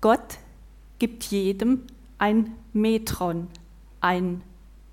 Gott 0.00 0.38
gibt 0.98 1.24
jedem 1.24 1.82
ein 2.18 2.52
Metron, 2.72 3.48
ein 4.00 4.42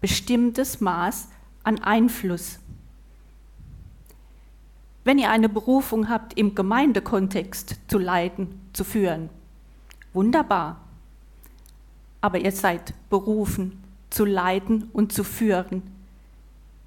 bestimmtes 0.02 0.82
Maß 0.82 1.30
an 1.64 1.80
Einfluss. 1.80 2.60
Wenn 5.04 5.20
ihr 5.20 5.30
eine 5.30 5.48
Berufung 5.48 6.09
habt, 6.09 6.38
im 6.38 6.56
Gemeindekontext 6.56 7.78
zu 7.88 7.98
leiten, 7.98 8.59
zu 8.73 8.84
führen, 8.84 9.30
wunderbar. 10.14 10.82
Aber 12.20 12.39
ihr 12.39 12.52
seid 12.52 12.94
berufen, 13.10 13.82
zu 14.10 14.26
leiten 14.26 14.89
und 14.92 15.14
zu 15.14 15.24
führen, 15.24 15.84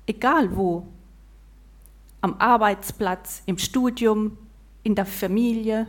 egal 0.06 0.54
wo, 0.56 0.86
am 2.20 2.34
Arbeitsplatz, 2.38 3.42
im 3.46 3.56
Studium, 3.56 4.36
in 4.82 4.94
der 4.94 5.06
Familie, 5.06 5.86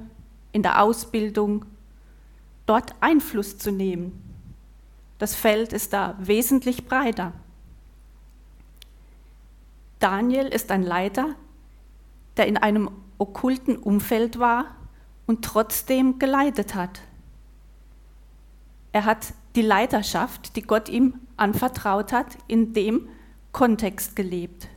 in 0.54 0.63
der 0.63 0.82
Ausbildung, 0.82 1.66
dort 2.71 2.95
Einfluss 3.01 3.57
zu 3.57 3.69
nehmen. 3.69 4.13
Das 5.17 5.35
Feld 5.35 5.73
ist 5.73 5.91
da 5.91 6.16
wesentlich 6.20 6.85
breiter. 6.85 7.34
Daniel 9.99 10.48
ist 10.48 10.71
ein 10.71 10.81
Leiter, 10.81 11.35
der 12.38 12.48
in 12.48 12.55
einem 12.55 12.89
okkulten 13.17 13.76
Umfeld 13.76 14.39
war 14.39 14.67
und 15.27 15.43
trotzdem 15.43 16.17
geleitet 16.17 16.73
hat. 16.73 17.02
Er 18.93 19.03
hat 19.03 19.34
die 19.55 19.63
Leiterschaft, 19.63 20.55
die 20.55 20.62
Gott 20.62 20.88
ihm 20.88 21.15
anvertraut 21.35 22.13
hat, 22.13 22.38
in 22.48 22.71
dem 22.71 23.09
Kontext 23.51 24.15
gelebt. 24.15 24.70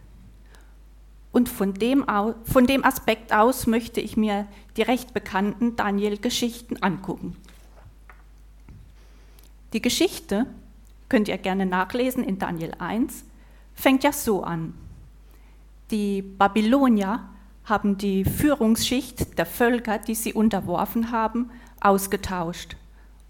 Und 1.30 1.48
von 1.48 1.74
dem, 1.74 2.04
von 2.42 2.66
dem 2.66 2.84
Aspekt 2.84 3.32
aus 3.32 3.68
möchte 3.68 4.00
ich 4.00 4.16
mir 4.16 4.48
die 4.76 4.82
recht 4.82 5.14
bekannten 5.14 5.76
Daniel-Geschichten 5.76 6.82
angucken. 6.82 7.36
Die 9.74 9.82
Geschichte, 9.82 10.46
könnt 11.08 11.26
ihr 11.26 11.36
gerne 11.36 11.66
nachlesen 11.66 12.22
in 12.22 12.38
Daniel 12.38 12.74
1, 12.78 13.24
fängt 13.74 14.04
ja 14.04 14.12
so 14.12 14.44
an. 14.44 14.72
Die 15.90 16.22
Babylonier 16.22 17.28
haben 17.64 17.98
die 17.98 18.24
Führungsschicht 18.24 19.36
der 19.36 19.46
Völker, 19.46 19.98
die 19.98 20.14
sie 20.14 20.32
unterworfen 20.32 21.10
haben, 21.10 21.50
ausgetauscht. 21.80 22.76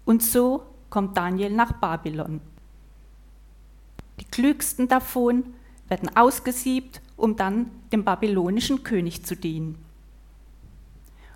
Und 0.05 0.21
so 0.21 0.63
kommt 0.91 1.17
Daniel 1.17 1.49
nach 1.49 1.71
Babylon. 1.71 2.41
Die 4.19 4.25
klügsten 4.25 4.87
davon 4.87 5.55
werden 5.87 6.15
ausgesiebt, 6.15 7.01
um 7.17 7.35
dann 7.35 7.71
dem 7.91 8.03
babylonischen 8.03 8.83
König 8.83 9.25
zu 9.25 9.35
dienen. 9.35 9.83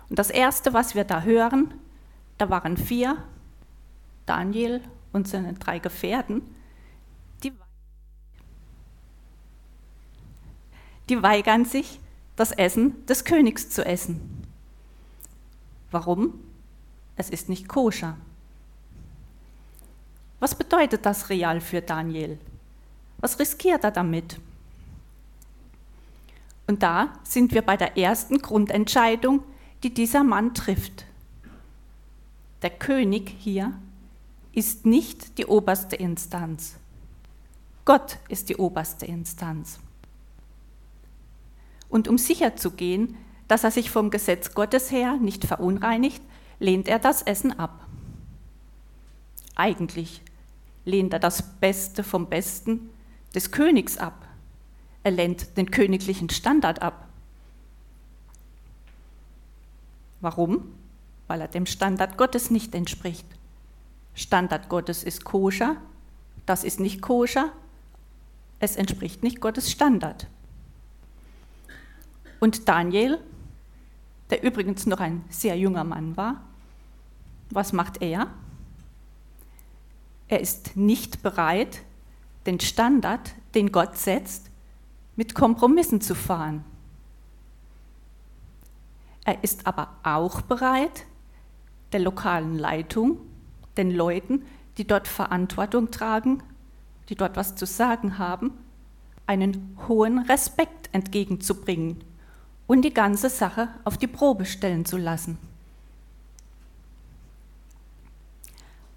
Und 0.08 0.20
das 0.20 0.30
Erste, 0.30 0.72
was 0.72 0.94
wir 0.94 1.02
da 1.02 1.22
hören, 1.22 1.74
da 2.38 2.48
waren 2.48 2.76
vier, 2.76 3.16
Daniel 4.24 4.80
und 5.12 5.28
seine 5.28 5.54
drei 5.54 5.78
Gefährten, 5.78 6.42
die, 7.42 7.52
die 11.08 11.22
weigern 11.22 11.64
sich, 11.64 12.00
das 12.36 12.52
Essen 12.52 13.04
des 13.06 13.24
Königs 13.24 13.68
zu 13.70 13.84
essen. 13.84 14.46
Warum? 15.90 16.34
Es 17.16 17.28
ist 17.28 17.48
nicht 17.48 17.68
koscher. 17.68 18.16
Was 20.38 20.54
bedeutet 20.54 21.04
das 21.04 21.28
real 21.28 21.60
für 21.60 21.82
Daniel? 21.82 22.38
Was 23.18 23.38
riskiert 23.38 23.84
er 23.84 23.90
damit? 23.90 24.40
Und 26.66 26.82
da 26.82 27.12
sind 27.24 27.52
wir 27.52 27.62
bei 27.62 27.76
der 27.76 27.98
ersten 27.98 28.38
Grundentscheidung, 28.38 29.42
die 29.82 29.92
dieser 29.92 30.24
Mann 30.24 30.54
trifft. 30.54 31.04
Der 32.62 32.70
König 32.70 33.34
hier 33.38 33.72
ist 34.52 34.86
nicht 34.86 35.38
die 35.38 35.46
oberste 35.46 35.96
Instanz. 35.96 36.76
Gott 37.84 38.18
ist 38.28 38.48
die 38.48 38.56
oberste 38.56 39.06
Instanz. 39.06 39.80
Und 41.88 42.08
um 42.08 42.18
sicherzugehen, 42.18 43.16
dass 43.48 43.64
er 43.64 43.70
sich 43.70 43.90
vom 43.90 44.10
Gesetz 44.10 44.54
Gottes 44.54 44.90
her 44.90 45.16
nicht 45.16 45.44
verunreinigt, 45.44 46.22
lehnt 46.60 46.88
er 46.88 46.98
das 46.98 47.22
Essen 47.22 47.58
ab. 47.58 47.86
Eigentlich 49.56 50.22
lehnt 50.84 51.12
er 51.12 51.18
das 51.18 51.42
Beste 51.42 52.04
vom 52.04 52.28
Besten 52.28 52.90
des 53.34 53.50
Königs 53.50 53.98
ab. 53.98 54.26
Er 55.02 55.10
lehnt 55.10 55.56
den 55.56 55.70
königlichen 55.70 56.30
Standard 56.30 56.82
ab. 56.82 57.08
Warum? 60.20 60.72
Weil 61.26 61.40
er 61.40 61.48
dem 61.48 61.66
Standard 61.66 62.18
Gottes 62.18 62.50
nicht 62.50 62.74
entspricht. 62.74 63.26
Standard 64.14 64.68
Gottes 64.68 65.04
ist 65.04 65.24
koscher, 65.24 65.76
das 66.46 66.64
ist 66.64 66.80
nicht 66.80 67.00
koscher, 67.00 67.52
es 68.58 68.76
entspricht 68.76 69.22
nicht 69.22 69.40
Gottes 69.40 69.70
Standard. 69.70 70.26
Und 72.40 72.68
Daniel, 72.68 73.18
der 74.30 74.42
übrigens 74.42 74.86
noch 74.86 75.00
ein 75.00 75.24
sehr 75.28 75.56
junger 75.56 75.84
Mann 75.84 76.16
war, 76.16 76.42
was 77.50 77.72
macht 77.72 78.02
er? 78.02 78.28
Er 80.28 80.40
ist 80.40 80.76
nicht 80.76 81.22
bereit, 81.22 81.82
den 82.46 82.60
Standard, 82.60 83.34
den 83.54 83.72
Gott 83.72 83.96
setzt, 83.96 84.50
mit 85.16 85.34
Kompromissen 85.34 86.00
zu 86.00 86.14
fahren. 86.14 86.64
Er 89.24 89.42
ist 89.44 89.66
aber 89.66 89.96
auch 90.02 90.40
bereit, 90.42 91.04
der 91.92 92.00
lokalen 92.00 92.56
Leitung, 92.56 93.18
den 93.76 93.90
Leuten, 93.90 94.42
die 94.78 94.86
dort 94.86 95.08
Verantwortung 95.08 95.90
tragen, 95.90 96.42
die 97.08 97.14
dort 97.14 97.36
was 97.36 97.54
zu 97.54 97.66
sagen 97.66 98.18
haben, 98.18 98.52
einen 99.26 99.76
hohen 99.88 100.18
Respekt 100.18 100.88
entgegenzubringen 100.92 102.02
und 102.66 102.82
die 102.82 102.94
ganze 102.94 103.30
Sache 103.30 103.68
auf 103.84 103.98
die 103.98 104.06
Probe 104.06 104.44
stellen 104.44 104.84
zu 104.84 104.96
lassen. 104.96 105.38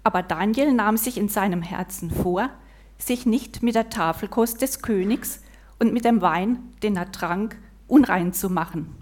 Aber 0.02 0.22
Daniel 0.22 0.72
nahm 0.72 0.96
sich 0.96 1.16
in 1.16 1.28
seinem 1.28 1.62
Herzen 1.62 2.10
vor, 2.10 2.50
sich 2.98 3.26
nicht 3.26 3.62
mit 3.62 3.74
der 3.74 3.90
Tafelkost 3.90 4.60
des 4.62 4.82
Königs 4.82 5.40
und 5.78 5.92
mit 5.92 6.04
dem 6.04 6.20
Wein, 6.20 6.58
den 6.82 6.96
er 6.96 7.10
trank, 7.10 7.56
unrein 7.88 8.32
zu 8.32 8.50
machen. 8.50 8.94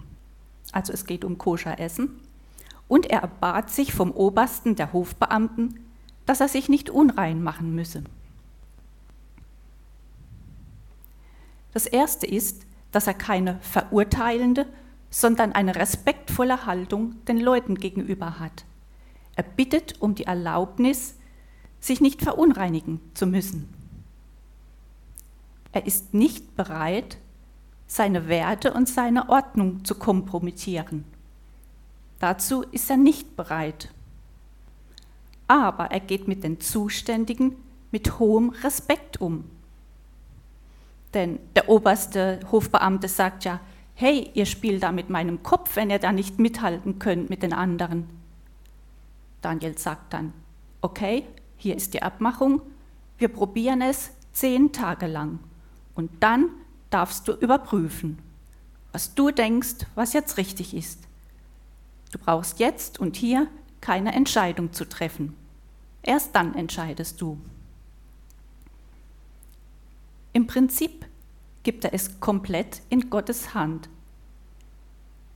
Also 0.71 0.93
es 0.93 1.05
geht 1.05 1.23
um 1.23 1.37
koscher 1.37 1.79
Essen. 1.79 2.19
Und 2.87 3.07
er 3.07 3.21
erbat 3.21 3.69
sich 3.69 3.93
vom 3.93 4.11
Obersten 4.11 4.75
der 4.75 4.93
Hofbeamten, 4.93 5.79
dass 6.25 6.41
er 6.41 6.47
sich 6.47 6.69
nicht 6.69 6.89
unrein 6.89 7.41
machen 7.41 7.73
müsse. 7.75 8.03
Das 11.73 11.85
Erste 11.85 12.27
ist, 12.27 12.65
dass 12.91 13.07
er 13.07 13.15
keine 13.15 13.57
verurteilende, 13.61 14.67
sondern 15.09 15.51
eine 15.53 15.75
respektvolle 15.75 16.65
Haltung 16.65 17.23
den 17.25 17.39
Leuten 17.39 17.75
gegenüber 17.75 18.39
hat. 18.39 18.65
Er 19.35 19.43
bittet 19.43 20.01
um 20.01 20.15
die 20.15 20.25
Erlaubnis, 20.25 21.15
sich 21.79 21.99
nicht 21.99 22.21
verunreinigen 22.21 22.99
zu 23.13 23.25
müssen. 23.25 23.73
Er 25.71 25.85
ist 25.85 26.13
nicht 26.13 26.55
bereit, 26.55 27.17
seine 27.87 28.27
Werte 28.27 28.73
und 28.73 28.87
seine 28.87 29.29
Ordnung 29.29 29.83
zu 29.83 29.95
kompromittieren. 29.95 31.03
Dazu 32.23 32.61
ist 32.71 32.89
er 32.89 32.95
nicht 32.95 33.35
bereit. 33.35 33.89
Aber 35.49 35.91
er 35.91 35.99
geht 35.99 36.25
mit 36.25 36.45
den 36.45 36.61
Zuständigen 36.61 37.57
mit 37.91 38.17
hohem 38.17 38.51
Respekt 38.51 39.19
um. 39.19 39.43
Denn 41.13 41.37
der 41.53 41.67
oberste 41.67 42.39
Hofbeamte 42.49 43.09
sagt 43.09 43.43
ja, 43.43 43.59
hey, 43.93 44.31
ihr 44.35 44.45
spielt 44.45 44.83
da 44.83 44.93
mit 44.93 45.09
meinem 45.09 45.43
Kopf, 45.43 45.75
wenn 45.75 45.89
ihr 45.89 45.99
da 45.99 46.13
nicht 46.13 46.39
mithalten 46.39 46.97
könnt 46.97 47.29
mit 47.29 47.43
den 47.43 47.51
anderen. 47.51 48.07
Daniel 49.41 49.77
sagt 49.77 50.13
dann, 50.13 50.31
okay, 50.79 51.25
hier 51.57 51.75
ist 51.75 51.93
die 51.93 52.03
Abmachung, 52.03 52.61
wir 53.17 53.27
probieren 53.27 53.81
es 53.81 54.11
zehn 54.31 54.71
Tage 54.71 55.07
lang. 55.07 55.39
Und 55.93 56.09
dann 56.21 56.51
darfst 56.89 57.27
du 57.27 57.33
überprüfen, 57.33 58.17
was 58.93 59.13
du 59.13 59.29
denkst, 59.29 59.87
was 59.95 60.13
jetzt 60.13 60.37
richtig 60.37 60.73
ist. 60.73 61.05
Du 62.13 62.19
brauchst 62.19 62.59
jetzt 62.59 62.99
und 62.99 63.15
hier 63.15 63.47
keine 63.81 64.13
Entscheidung 64.13 64.71
zu 64.71 64.87
treffen. 64.87 65.35
Erst 66.03 66.35
dann 66.35 66.53
entscheidest 66.53 67.19
du. 67.19 67.39
Im 70.31 70.45
Prinzip 70.45 71.07
gibt 71.63 71.83
er 71.85 71.93
es 71.93 72.19
komplett 72.19 72.83
in 72.89 73.09
Gottes 73.09 73.55
Hand. 73.55 73.89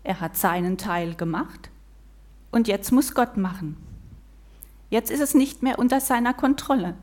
Er 0.04 0.22
hat 0.22 0.38
seinen 0.38 0.78
Teil 0.78 1.16
gemacht 1.16 1.72
und 2.52 2.68
jetzt 2.68 2.92
muss 2.92 3.16
Gott 3.16 3.38
machen. 3.38 3.76
Jetzt 4.92 5.10
ist 5.10 5.22
es 5.22 5.34
nicht 5.34 5.64
mehr 5.64 5.80
unter 5.80 6.00
seiner 6.00 6.36
Kontrolle. 6.36 6.94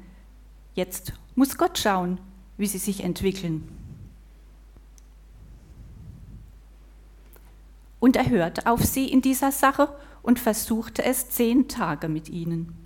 Jetzt 0.75 1.15
muss 1.35 1.59
Gott 1.59 1.79
schauen, 1.79 2.21
wie 2.59 2.67
sie 2.67 2.79
sich 2.79 3.03
entwickeln. 3.03 3.74
Und 8.05 8.17
er 8.17 8.29
hört 8.29 8.67
auf 8.67 8.85
sie 8.85 9.11
in 9.11 9.23
dieser 9.23 9.51
Sache 9.51 9.89
und 10.23 10.39
versuchte 10.39 11.03
es 11.03 11.31
zehn 11.31 11.69
Tage 11.69 12.11
mit 12.11 12.29
ihnen. 12.29 12.77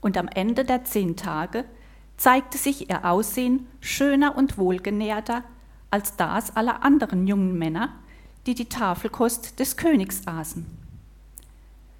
Und 0.00 0.18
am 0.18 0.26
Ende 0.26 0.64
der 0.64 0.82
zehn 0.82 1.14
Tage 1.14 1.64
zeigte 2.16 2.58
sich 2.58 2.90
ihr 2.90 3.04
Aussehen 3.04 3.68
schöner 3.78 4.36
und 4.36 4.58
wohlgenährter 4.58 5.44
als 5.92 6.16
das 6.16 6.56
aller 6.56 6.82
anderen 6.82 7.28
jungen 7.28 7.56
Männer, 7.56 7.90
die 8.46 8.56
die 8.56 8.68
Tafelkost 8.68 9.60
des 9.60 9.76
Königs 9.76 10.26
aßen. 10.26 10.66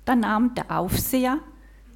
Da 0.05 0.17
nahm 0.17 0.57
der 0.57 0.77
Aufseher 0.77 1.39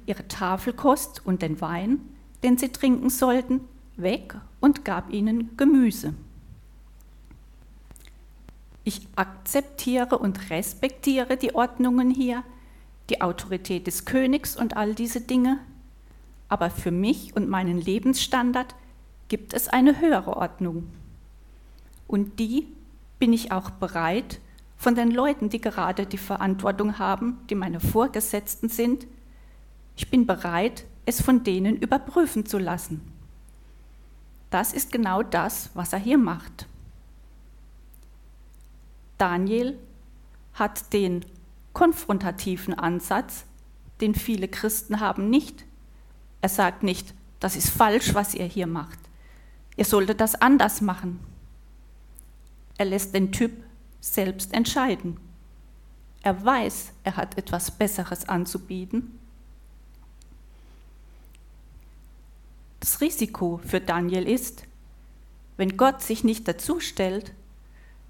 ihre 0.05 0.29
Tafelkost 0.29 1.25
und 1.25 1.41
den 1.41 1.59
Wein, 1.59 1.99
den 2.41 2.57
sie 2.57 2.69
trinken 2.69 3.09
sollten, 3.09 3.59
weg 3.97 4.33
und 4.61 4.85
gab 4.85 5.11
ihnen 5.11 5.57
Gemüse. 5.57 6.13
Ich 8.89 9.07
akzeptiere 9.15 10.17
und 10.17 10.49
respektiere 10.49 11.37
die 11.37 11.53
Ordnungen 11.53 12.09
hier, 12.09 12.43
die 13.11 13.21
Autorität 13.21 13.85
des 13.85 14.05
Königs 14.05 14.57
und 14.57 14.75
all 14.77 14.95
diese 14.95 15.21
Dinge, 15.21 15.59
aber 16.47 16.71
für 16.71 16.89
mich 16.89 17.35
und 17.35 17.47
meinen 17.47 17.79
Lebensstandard 17.79 18.73
gibt 19.27 19.53
es 19.53 19.67
eine 19.67 20.01
höhere 20.01 20.35
Ordnung. 20.35 20.89
Und 22.07 22.39
die 22.39 22.65
bin 23.19 23.31
ich 23.31 23.51
auch 23.51 23.69
bereit, 23.69 24.39
von 24.75 24.95
den 24.95 25.11
Leuten, 25.11 25.49
die 25.49 25.61
gerade 25.61 26.07
die 26.07 26.17
Verantwortung 26.17 26.97
haben, 26.97 27.37
die 27.47 27.53
meine 27.53 27.79
Vorgesetzten 27.79 28.69
sind, 28.69 29.05
ich 29.97 30.09
bin 30.09 30.25
bereit, 30.25 30.85
es 31.05 31.21
von 31.21 31.43
denen 31.43 31.75
überprüfen 31.75 32.47
zu 32.47 32.57
lassen. 32.57 33.01
Das 34.49 34.73
ist 34.73 34.91
genau 34.91 35.21
das, 35.21 35.69
was 35.75 35.93
er 35.93 35.99
hier 35.99 36.17
macht. 36.17 36.65
Daniel 39.19 39.77
hat 40.53 40.91
den 40.93 41.23
konfrontativen 41.73 42.73
Ansatz, 42.73 43.45
den 44.01 44.15
viele 44.15 44.47
Christen 44.47 44.99
haben, 44.99 45.29
nicht. 45.29 45.65
Er 46.41 46.49
sagt 46.49 46.83
nicht, 46.83 47.13
das 47.39 47.55
ist 47.55 47.69
falsch, 47.69 48.13
was 48.13 48.33
ihr 48.33 48.45
hier 48.45 48.65
macht. 48.65 48.97
Ihr 49.75 49.85
solltet 49.85 50.19
das 50.21 50.35
anders 50.41 50.81
machen. 50.81 51.19
Er 52.77 52.85
lässt 52.85 53.13
den 53.13 53.31
Typ 53.31 53.51
selbst 53.99 54.53
entscheiden. 54.53 55.19
Er 56.21 56.43
weiß, 56.43 56.93
er 57.03 57.17
hat 57.17 57.37
etwas 57.37 57.71
Besseres 57.71 58.27
anzubieten. 58.27 59.19
Das 62.79 63.01
Risiko 63.01 63.59
für 63.65 63.81
Daniel 63.81 64.27
ist, 64.27 64.63
wenn 65.57 65.75
Gott 65.75 66.01
sich 66.01 66.23
nicht 66.23 66.47
dazu 66.47 66.79
stellt, 66.79 67.33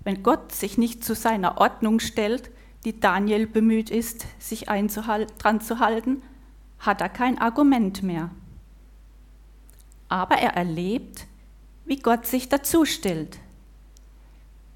wenn 0.03 0.23
Gott 0.23 0.51
sich 0.53 0.77
nicht 0.77 1.03
zu 1.03 1.15
seiner 1.15 1.57
Ordnung 1.59 1.99
stellt, 1.99 2.49
die 2.85 2.99
Daniel 2.99 3.45
bemüht 3.47 3.89
ist, 3.89 4.25
sich 4.39 4.65
dran 4.65 4.89
zu 5.61 5.79
halten, 5.79 6.23
hat 6.79 7.01
er 7.01 7.09
kein 7.09 7.37
Argument 7.37 8.03
mehr. 8.03 8.29
Aber 10.07 10.35
er 10.35 10.55
erlebt, 10.55 11.27
wie 11.85 11.97
Gott 11.97 12.25
sich 12.25 12.49
dazu 12.49 12.85
stellt. 12.85 13.37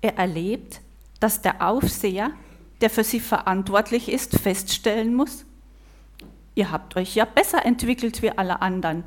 Er 0.01 0.17
erlebt, 0.17 0.81
dass 1.19 1.41
der 1.41 1.65
Aufseher, 1.65 2.31
der 2.81 2.89
für 2.89 3.05
sie 3.05 3.21
verantwortlich 3.21 4.09
ist, 4.09 4.37
feststellen 4.37 5.15
muss, 5.15 5.45
ihr 6.55 6.71
habt 6.71 6.97
euch 6.97 7.15
ja 7.15 7.25
besser 7.25 7.65
entwickelt 7.65 8.21
wie 8.21 8.31
alle 8.31 8.61
anderen. 8.61 9.05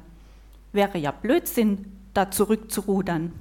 Wäre 0.72 0.98
ja 0.98 1.10
Blödsinn, 1.10 1.92
da 2.14 2.30
zurückzurudern. 2.30 3.32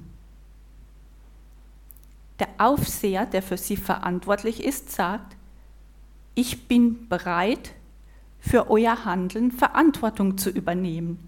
Der 2.38 2.48
Aufseher, 2.58 3.26
der 3.26 3.42
für 3.42 3.56
sie 3.56 3.76
verantwortlich 3.76 4.62
ist, 4.62 4.90
sagt, 4.90 5.36
ich 6.34 6.68
bin 6.68 7.08
bereit, 7.08 7.72
für 8.38 8.70
euer 8.70 9.04
Handeln 9.04 9.50
Verantwortung 9.50 10.38
zu 10.38 10.50
übernehmen 10.50 11.18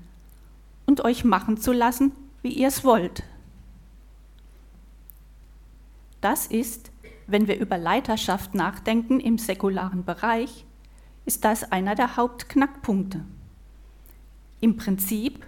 und 0.87 1.05
euch 1.05 1.25
machen 1.25 1.57
zu 1.57 1.73
lassen, 1.73 2.13
wie 2.43 2.53
ihr 2.53 2.69
es 2.69 2.85
wollt. 2.85 3.25
Das 6.21 6.47
ist, 6.47 6.91
wenn 7.27 7.49
wir 7.49 7.59
über 7.59 7.79
Leiterschaft 7.79 8.55
nachdenken 8.55 9.21
im 9.21 9.39
säkularen 9.39 10.05
Bereich, 10.05 10.65
ist 11.27 11.45
das 11.45 11.73
einer 11.73 11.95
der 11.95 12.17
Hauptknackpunkte. 12.17 13.25
Im 14.61 14.77
Prinzip 14.77 15.45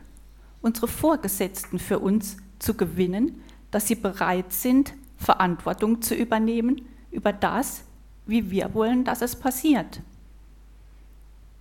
unsere 0.60 0.88
Vorgesetzten 0.88 1.78
für 1.78 1.98
uns 1.98 2.36
zu 2.58 2.74
gewinnen, 2.74 3.42
dass 3.70 3.88
sie 3.88 3.94
bereit 3.94 4.52
sind, 4.52 4.92
Verantwortung 5.20 6.00
zu 6.00 6.14
übernehmen 6.14 6.80
über 7.10 7.32
das, 7.32 7.84
wie 8.26 8.50
wir 8.50 8.74
wollen, 8.74 9.04
dass 9.04 9.20
es 9.20 9.36
passiert. 9.36 10.00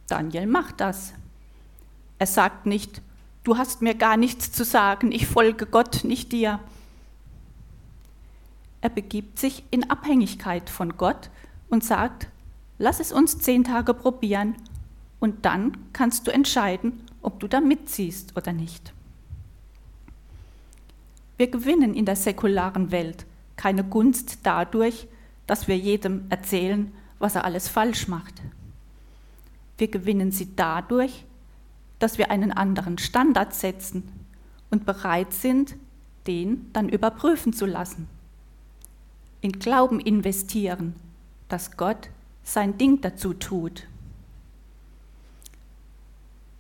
Daniel 0.08 0.48
macht 0.48 0.80
das. 0.80 1.14
Er 2.18 2.28
sagt 2.28 2.66
nicht, 2.66 3.02
du 3.44 3.58
hast 3.58 3.82
mir 3.82 3.96
gar 3.96 4.18
nichts 4.18 4.52
zu 4.52 4.64
sagen, 4.64 5.12
ich 5.12 5.28
folge 5.28 5.66
Gott, 5.66 6.04
nicht 6.04 6.32
dir. 6.32 6.60
Er 8.82 8.90
begibt 8.90 9.40
sich 9.40 9.64
in 9.72 9.90
Abhängigkeit 9.90 10.70
von 10.70 10.96
Gott 10.96 11.30
und 11.70 11.84
sagt, 11.84 12.28
lass 12.78 13.02
es 13.02 13.12
uns 13.12 13.40
zehn 13.40 13.66
Tage 13.66 13.94
probieren 13.94 14.56
und 15.20 15.46
dann 15.46 15.78
kannst 15.92 16.28
du 16.28 16.32
entscheiden, 16.32 17.04
ob 17.22 17.42
du 17.42 17.48
da 17.50 17.60
mitziehst 17.60 18.38
oder 18.38 18.54
nicht. 18.54 18.94
Wir 21.36 21.52
gewinnen 21.52 21.94
in 21.94 22.06
der 22.06 22.16
säkularen 22.16 22.92
Welt 22.92 23.26
keine 23.60 23.84
Gunst 23.84 24.40
dadurch, 24.44 25.08
dass 25.46 25.68
wir 25.68 25.78
jedem 25.78 26.24
erzählen, 26.30 26.94
was 27.20 27.36
er 27.36 27.44
alles 27.44 27.68
falsch 27.68 28.08
macht. 28.08 28.36
Wir 29.78 29.90
gewinnen 29.90 30.32
sie 30.32 30.56
dadurch, 30.56 31.26
dass 32.00 32.18
wir 32.18 32.32
einen 32.32 32.54
anderen 32.54 32.98
Standard 32.98 33.54
setzen 33.54 34.08
und 34.72 34.86
bereit 34.86 35.34
sind, 35.34 35.76
den 36.26 36.72
dann 36.72 36.88
überprüfen 36.88 37.52
zu 37.52 37.66
lassen 37.66 38.08
in 39.42 39.54
Glauben 39.54 40.00
investieren, 40.00 40.96
dass 41.48 41.78
Gott 41.78 42.10
sein 42.44 42.78
Ding 42.78 43.02
dazu 43.02 43.34
tut. 43.34 43.88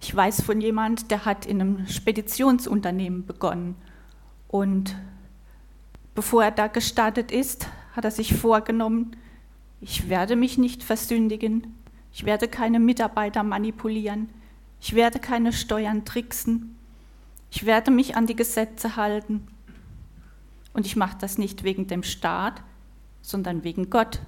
Ich 0.01 0.16
weiß 0.16 0.42
von 0.42 0.62
jemand, 0.62 1.12
der 1.12 1.25
hat 1.25 1.46
in 1.46 1.60
einem 1.62 1.88
Speditionsunternehmen 1.88 3.25
begonnen 3.25 3.75
und 4.48 4.96
bevor 6.19 6.44
er 6.44 6.51
da 6.51 6.68
gestartet 6.68 7.31
ist, 7.31 7.68
hat 7.95 8.04
er 8.04 8.12
sich 8.12 8.36
vorgenommen, 8.36 9.16
ich 9.80 10.10
werde 10.10 10.36
mich 10.36 10.57
nicht 10.57 10.83
versündigen, 10.83 11.74
ich 12.12 12.25
werde 12.25 12.50
keine 12.50 12.77
Mitarbeiter 12.77 13.42
manipulieren, 13.42 14.30
ich 14.81 14.95
werde 14.95 15.19
keine 15.19 15.54
Steuern 15.54 16.04
tricksen, 16.04 16.75
ich 17.51 17.65
werde 17.65 17.89
mich 17.89 18.17
an 18.17 18.27
die 18.27 18.36
Gesetze 18.36 18.98
halten 18.98 19.48
und 20.74 20.86
ich 20.86 20.98
mache 20.98 21.17
das 21.22 21.38
nicht 21.38 21.63
wegen 21.63 21.88
dem 21.88 22.03
Staat, 22.03 22.63
sondern 23.22 23.63
wegen 23.63 23.89
Gott. 23.89 24.20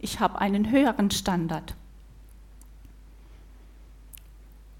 Ich 0.00 0.18
habe 0.18 0.40
einen 0.40 0.72
höheren 0.72 1.12
Standard. 1.12 1.76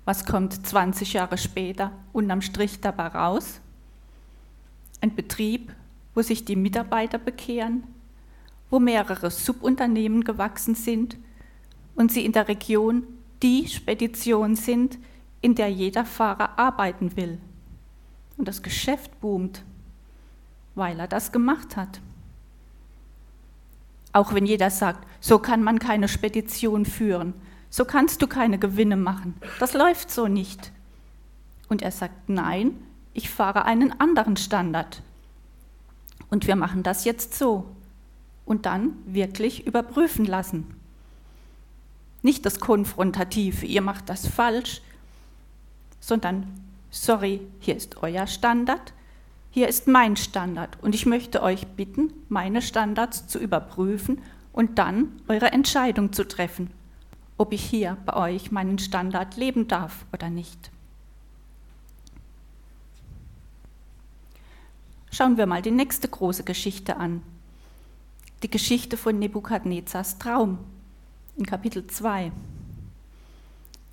Was 0.05 0.27
kommt 0.27 0.67
20 0.67 1.13
Jahre 1.13 1.39
später 1.39 1.93
unterm 2.13 2.43
Strich 2.43 2.81
dabei 2.81 3.07
raus? 3.07 3.61
Ein 5.01 5.15
Betrieb, 5.15 5.73
wo 6.15 6.23
sich 6.23 6.45
die 6.45 6.57
Mitarbeiter 6.57 7.19
bekehren, 7.19 7.85
wo 8.71 8.79
mehrere 8.79 9.31
Subunternehmen 9.31 10.25
gewachsen 10.25 10.75
sind 10.75 11.17
und 11.95 12.13
sie 12.13 12.25
in 12.25 12.33
der 12.33 12.49
Region 12.49 13.05
die 13.43 13.69
Spedition 13.69 14.57
sind, 14.57 14.99
in 15.41 15.55
der 15.55 15.69
jeder 15.69 16.05
Fahrer 16.05 16.59
arbeiten 16.59 17.17
will. 17.17 17.39
Und 18.37 18.49
das 18.49 18.63
Geschäft 18.63 19.21
boomt, 19.21 19.65
weil 20.75 20.99
er 20.99 21.09
das 21.09 21.33
gemacht 21.33 21.77
hat. 21.77 22.01
Auch 24.13 24.35
wenn 24.35 24.47
jeder 24.47 24.71
sagt, 24.71 25.07
so 25.21 25.39
kann 25.39 25.63
man 25.63 25.79
keine 25.79 26.09
Spedition 26.09 26.85
führen, 26.85 27.35
so 27.71 27.85
kannst 27.85 28.21
du 28.23 28.27
keine 28.27 28.59
Gewinne 28.59 28.97
machen, 28.97 29.35
das 29.61 29.75
läuft 29.75 30.11
so 30.11 30.27
nicht. 30.27 30.73
Und 31.69 31.83
er 31.83 31.93
sagt, 31.93 32.29
nein, 32.29 32.75
ich 33.15 33.31
fahre 33.31 33.65
einen 33.65 33.99
anderen 34.01 34.37
Standard. 34.37 35.03
Und 36.31 36.47
wir 36.47 36.57
machen 36.57 36.83
das 36.83 37.05
jetzt 37.05 37.35
so. 37.35 37.67
Und 38.47 38.67
dann 38.67 38.93
wirklich 39.05 39.67
überprüfen 39.67 40.25
lassen. 40.25 40.67
Nicht 42.23 42.47
das 42.47 42.61
Konfrontative, 42.61 43.67
ihr 43.67 43.83
macht 43.83 44.09
das 44.09 44.27
falsch, 44.27 44.83
sondern, 46.01 46.47
sorry, 46.91 47.41
hier 47.61 47.77
ist 47.77 48.03
euer 48.03 48.27
Standard, 48.27 48.93
hier 49.51 49.69
ist 49.69 49.89
mein 49.89 50.17
Standard 50.17 50.79
und 50.83 50.95
ich 50.95 51.07
möchte 51.07 51.43
euch 51.43 51.67
bitten, 51.67 52.13
meine 52.29 52.63
Standards 52.63 53.27
zu 53.27 53.39
überprüfen 53.39 54.21
und 54.53 54.79
dann 54.79 55.09
eure 55.29 55.53
Entscheidung 55.53 56.13
zu 56.13 56.27
treffen, 56.27 56.71
ob 57.39 57.53
ich 57.53 57.63
hier 57.63 57.97
bei 58.05 58.15
euch 58.15 58.53
meinen 58.53 58.79
Standard 58.79 59.37
leben 59.37 59.67
darf 59.67 60.05
oder 60.13 60.31
nicht. 60.31 60.70
Schauen 65.21 65.37
wir 65.37 65.45
mal 65.45 65.61
die 65.61 65.71
nächste 65.71 66.09
große 66.09 66.45
Geschichte 66.45 66.97
an. 66.97 67.21
Die 68.43 68.51
Geschichte 68.51 68.97
von 68.97 69.19
Nebukadnezars 69.19 70.17
Traum. 70.17 70.57
in 71.37 71.45
Kapitel 71.45 71.87
2. 71.87 72.33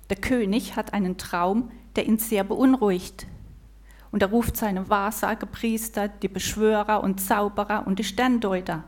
Der 0.08 0.16
König 0.16 0.74
hat 0.74 0.94
einen 0.94 1.18
Traum, 1.18 1.70
der 1.96 2.06
ihn 2.06 2.16
sehr 2.16 2.44
beunruhigt. 2.44 3.26
Und 4.10 4.22
er 4.22 4.30
ruft 4.30 4.56
seine 4.56 4.88
Wahrsagepriester, 4.88 6.08
die 6.08 6.28
Beschwörer 6.28 7.02
und 7.02 7.20
Zauberer 7.20 7.86
und 7.86 7.98
die 7.98 8.04
Sterndeuter. 8.04 8.84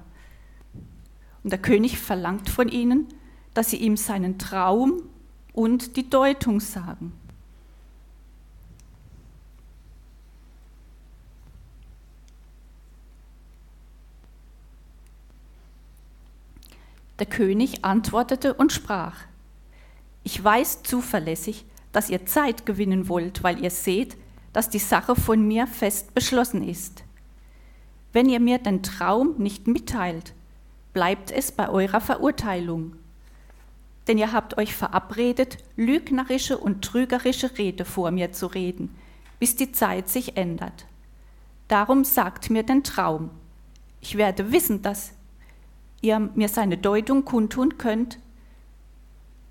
Und 1.44 1.50
der 1.50 1.60
König 1.60 1.98
verlangt 1.98 2.48
von 2.48 2.70
ihnen, 2.70 3.06
dass 3.52 3.68
sie 3.68 3.76
ihm 3.76 3.98
seinen 3.98 4.38
Traum 4.38 5.02
und 5.52 5.94
die 5.98 6.08
Deutung 6.08 6.60
sagen. 6.60 7.12
Der 17.20 17.26
König 17.26 17.84
antwortete 17.84 18.54
und 18.54 18.72
sprach, 18.72 19.14
ich 20.24 20.42
weiß 20.42 20.82
zuverlässig, 20.82 21.66
dass 21.92 22.08
ihr 22.08 22.24
Zeit 22.24 22.64
gewinnen 22.64 23.08
wollt, 23.08 23.42
weil 23.42 23.62
ihr 23.62 23.70
seht, 23.70 24.16
dass 24.54 24.70
die 24.70 24.78
Sache 24.78 25.14
von 25.14 25.46
mir 25.46 25.66
fest 25.66 26.14
beschlossen 26.14 26.66
ist. 26.66 27.04
Wenn 28.14 28.28
ihr 28.30 28.40
mir 28.40 28.56
den 28.56 28.82
Traum 28.82 29.34
nicht 29.36 29.66
mitteilt, 29.66 30.32
bleibt 30.94 31.30
es 31.30 31.52
bei 31.52 31.68
eurer 31.68 32.00
Verurteilung. 32.00 32.96
Denn 34.08 34.16
ihr 34.16 34.32
habt 34.32 34.56
euch 34.56 34.74
verabredet, 34.74 35.58
lügnerische 35.76 36.56
und 36.56 36.82
trügerische 36.82 37.58
Rede 37.58 37.84
vor 37.84 38.12
mir 38.12 38.32
zu 38.32 38.46
reden, 38.46 38.96
bis 39.38 39.56
die 39.56 39.72
Zeit 39.72 40.08
sich 40.08 40.38
ändert. 40.38 40.86
Darum 41.68 42.04
sagt 42.04 42.48
mir 42.48 42.62
den 42.62 42.82
Traum. 42.82 43.30
Ich 44.00 44.16
werde 44.16 44.52
wissen, 44.52 44.80
dass 44.80 45.12
ihr 46.02 46.18
mir 46.18 46.48
seine 46.48 46.78
Deutung 46.78 47.24
kundtun 47.24 47.78
könnt. 47.78 48.18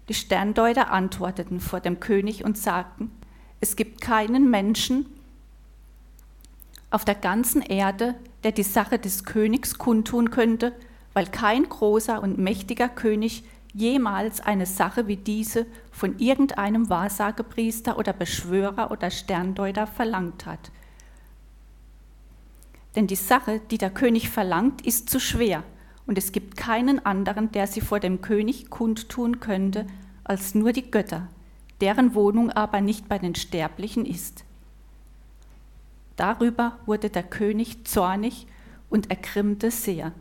Die 0.07 0.13
Sterndeuter 0.13 0.91
antworteten 0.91 1.59
vor 1.59 1.79
dem 1.79 1.99
König 1.99 2.43
und 2.43 2.57
sagten, 2.57 3.11
es 3.61 3.75
gibt 3.75 4.01
keinen 4.01 4.49
Menschen 4.49 5.05
auf 6.91 7.05
der 7.05 7.15
ganzen 7.15 7.61
Erde, 7.61 8.15
der 8.43 8.51
die 8.51 8.63
Sache 8.63 8.97
des 8.97 9.25
Königs 9.25 9.77
kundtun 9.77 10.31
könnte, 10.31 10.73
weil 11.13 11.27
kein 11.27 11.67
großer 11.67 12.21
und 12.21 12.37
mächtiger 12.37 12.89
König 12.89 13.43
jemals 13.73 14.41
eine 14.41 14.65
Sache 14.65 15.07
wie 15.07 15.17
diese 15.17 15.67
von 15.91 16.17
irgendeinem 16.17 16.89
Wahrsagepriester 16.89 17.97
oder 17.97 18.13
Beschwörer 18.13 18.89
oder 18.89 19.11
Sterndeuter 19.11 19.85
verlangt 19.85 20.45
hat. 20.45 20.71
Denn 22.95 23.05
die 23.05 23.15
Sache, 23.15 23.61
die 23.69 23.77
der 23.77 23.91
König 23.91 24.29
verlangt, 24.29 24.81
ist 24.81 25.09
zu 25.09 25.19
schwer, 25.19 25.63
und 26.09 26.17
es 26.17 26.31
gibt 26.31 26.57
keinen 26.57 27.05
anderen, 27.05 27.51
der 27.51 27.67
sie 27.67 27.81
vor 27.81 27.99
dem 27.99 28.19
König 28.19 28.71
kundtun 28.71 29.39
könnte, 29.39 29.85
als 30.23 30.55
nur 30.55 30.73
die 30.73 30.89
Götter, 30.89 31.27
deren 31.81 32.15
Wohnung 32.15 32.49
aber 32.49 32.81
nicht 32.81 33.07
bei 33.07 33.19
den 33.19 33.35
Sterblichen 33.35 34.07
ist. 34.07 34.43
Darüber 36.15 36.79
wurde 36.87 37.11
der 37.11 37.21
König 37.21 37.85
zornig 37.85 38.47
und 38.89 39.11
ergrimmte 39.11 39.69
sehr 39.69 40.11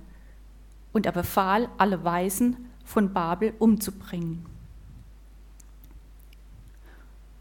und 0.92 1.07
er 1.07 1.12
befahl, 1.12 1.71
alle 1.78 2.04
Weisen 2.04 2.68
von 2.85 3.14
Babel 3.14 3.54
umzubringen. 3.59 4.45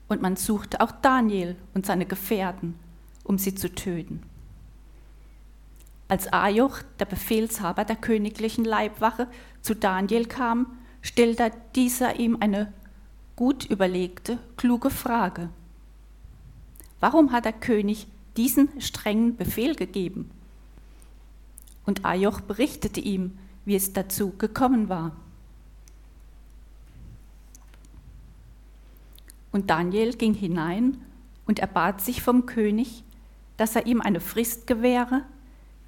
Und 0.08 0.22
man 0.22 0.38
suchte 0.38 0.80
auch 0.80 0.94
Daniel 0.94 1.58
und 1.74 1.86
seine 1.86 2.06
Gefährten, 2.06 2.76
um 3.26 3.38
sie 3.38 3.56
zu 3.56 3.76
töten. 3.76 4.22
Als 6.08 6.32
Ajoch, 6.32 6.80
der 7.00 7.06
Befehlshaber 7.06 7.84
der 7.84 7.98
königlichen 7.98 8.64
Leibwache, 8.64 9.28
zu 9.62 9.76
Daniel 9.76 10.26
kam, 10.26 10.78
stellte 11.02 11.52
dieser 11.76 12.18
ihm 12.20 12.38
eine 12.40 12.72
gut 13.36 13.66
überlegte, 13.66 14.40
kluge 14.56 14.90
Frage. 14.90 15.50
Warum 17.00 17.32
hat 17.32 17.46
der 17.46 17.54
König 17.54 18.08
diesen 18.38 18.82
strengen 18.82 19.36
Befehl 19.36 19.76
gegeben? 19.76 20.32
Und 21.86 22.06
Ajoch 22.06 22.42
berichtete 22.42 23.00
ihm, 23.00 23.38
wie 23.66 23.76
es 23.76 23.94
dazu 23.94 24.32
gekommen 24.38 24.90
war. 24.90 25.16
Und 29.52 29.70
Daniel 29.70 30.16
ging 30.16 30.34
hinein 30.34 30.98
und 31.46 31.60
erbat 31.60 32.02
sich 32.02 32.22
vom 32.22 32.46
König, 32.46 33.04
dass 33.58 33.76
er 33.76 33.86
ihm 33.86 34.02
eine 34.02 34.20
Frist 34.20 34.68
gewähre, 34.68 35.24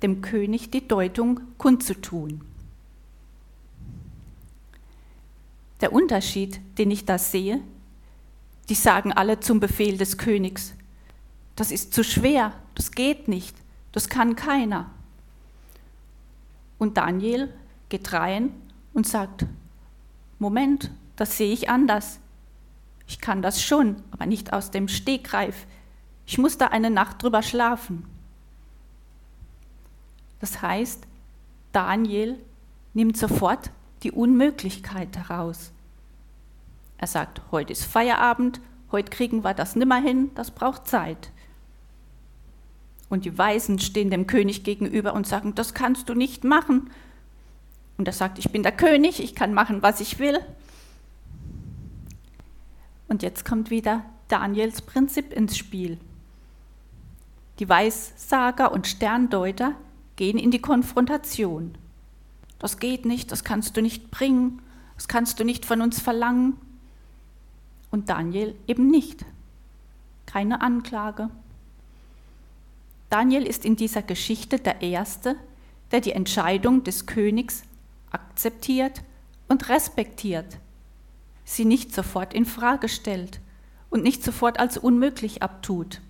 dem 0.01 0.21
König 0.21 0.71
die 0.71 0.87
Deutung 0.87 1.41
kundzutun. 1.57 2.41
Der 5.81 5.93
Unterschied, 5.93 6.59
den 6.77 6.91
ich 6.91 7.05
da 7.05 7.17
sehe, 7.17 7.61
die 8.67 8.75
sagen 8.75 9.13
alle 9.13 9.39
zum 9.39 9.59
Befehl 9.59 9.97
des 9.97 10.17
Königs, 10.17 10.73
das 11.55 11.71
ist 11.71 11.93
zu 11.93 12.03
schwer, 12.03 12.53
das 12.75 12.91
geht 12.91 13.27
nicht, 13.27 13.55
das 13.91 14.09
kann 14.09 14.35
keiner. 14.35 14.89
Und 16.77 16.97
Daniel 16.97 17.53
geht 17.89 18.13
rein 18.13 18.53
und 18.93 19.07
sagt, 19.07 19.45
Moment, 20.37 20.91
das 21.15 21.37
sehe 21.37 21.51
ich 21.51 21.69
anders. 21.69 22.19
Ich 23.07 23.19
kann 23.19 23.41
das 23.41 23.61
schon, 23.61 24.01
aber 24.11 24.25
nicht 24.25 24.53
aus 24.53 24.71
dem 24.71 24.87
Stegreif. 24.87 25.65
Ich 26.25 26.37
muss 26.37 26.57
da 26.57 26.67
eine 26.67 26.89
Nacht 26.89 27.21
drüber 27.21 27.41
schlafen. 27.41 28.05
Das 30.39 30.61
heißt, 30.61 31.05
Daniel 31.71 32.37
nimmt 32.93 33.17
sofort 33.17 33.71
die 34.03 34.11
Unmöglichkeit 34.11 35.17
heraus. 35.17 35.71
Er 36.97 37.07
sagt, 37.07 37.41
heute 37.51 37.73
ist 37.73 37.85
Feierabend, 37.85 38.59
heute 38.91 39.09
kriegen 39.09 39.43
wir 39.43 39.53
das 39.53 39.75
nimmer 39.75 40.01
hin, 40.01 40.31
das 40.35 40.51
braucht 40.51 40.87
Zeit. 40.87 41.31
Und 43.09 43.25
die 43.25 43.37
Weisen 43.37 43.79
stehen 43.79 44.11
dem 44.11 44.27
König 44.27 44.63
gegenüber 44.63 45.13
und 45.13 45.25
sagen, 45.25 45.55
das 45.55 45.73
kannst 45.73 46.09
du 46.09 46.13
nicht 46.13 46.43
machen. 46.43 46.91
Und 47.97 48.07
er 48.07 48.13
sagt, 48.13 48.37
ich 48.37 48.51
bin 48.51 48.63
der 48.63 48.71
König, 48.71 49.21
ich 49.21 49.35
kann 49.35 49.53
machen, 49.53 49.81
was 49.81 49.99
ich 49.99 50.19
will. 50.19 50.39
Und 53.07 53.23
jetzt 53.23 53.43
kommt 53.45 53.71
wieder 53.71 54.05
Daniels 54.27 54.81
Prinzip 54.81 55.33
ins 55.33 55.57
Spiel. 55.57 55.97
Die 57.57 57.67
Weissager 57.67 58.71
und 58.71 58.87
Sterndeuter 58.87 59.73
gehen 60.19 60.37
in 60.37 60.51
die 60.51 60.59
Konfrontation. 60.59 61.77
Das 62.59 62.77
geht 62.77 63.05
nicht, 63.05 63.31
das 63.31 63.45
kannst 63.45 63.77
du 63.77 63.81
nicht 63.81 64.11
bringen, 64.11 64.61
das 64.95 65.07
kannst 65.07 65.39
du 65.39 65.45
nicht 65.45 65.65
von 65.65 65.79
uns 65.79 66.01
verlangen. 66.01 66.57
Und 67.89 68.09
Daniel 68.09 68.53
eben 68.67 68.91
nicht. 68.91 69.23
Keine 70.25 70.59
Anklage. 70.59 71.29
Daniel 73.09 73.43
ist 73.43 73.63
in 73.63 73.77
dieser 73.77 74.01
Geschichte 74.01 74.59
der 74.59 74.81
Erste, 74.81 75.37
der 75.91 76.01
die 76.01 76.11
Entscheidung 76.11 76.83
des 76.83 77.05
Königs 77.05 77.63
akzeptiert 78.11 79.01
und 79.47 79.69
respektiert, 79.69 80.57
sie 81.45 81.63
nicht 81.63 81.95
sofort 81.95 82.33
in 82.33 82.45
Frage 82.45 82.89
stellt 82.89 83.39
und 83.89 84.03
nicht 84.03 84.21
sofort 84.21 84.59
als 84.59 84.77
unmöglich 84.77 85.41
abtut. 85.41 86.01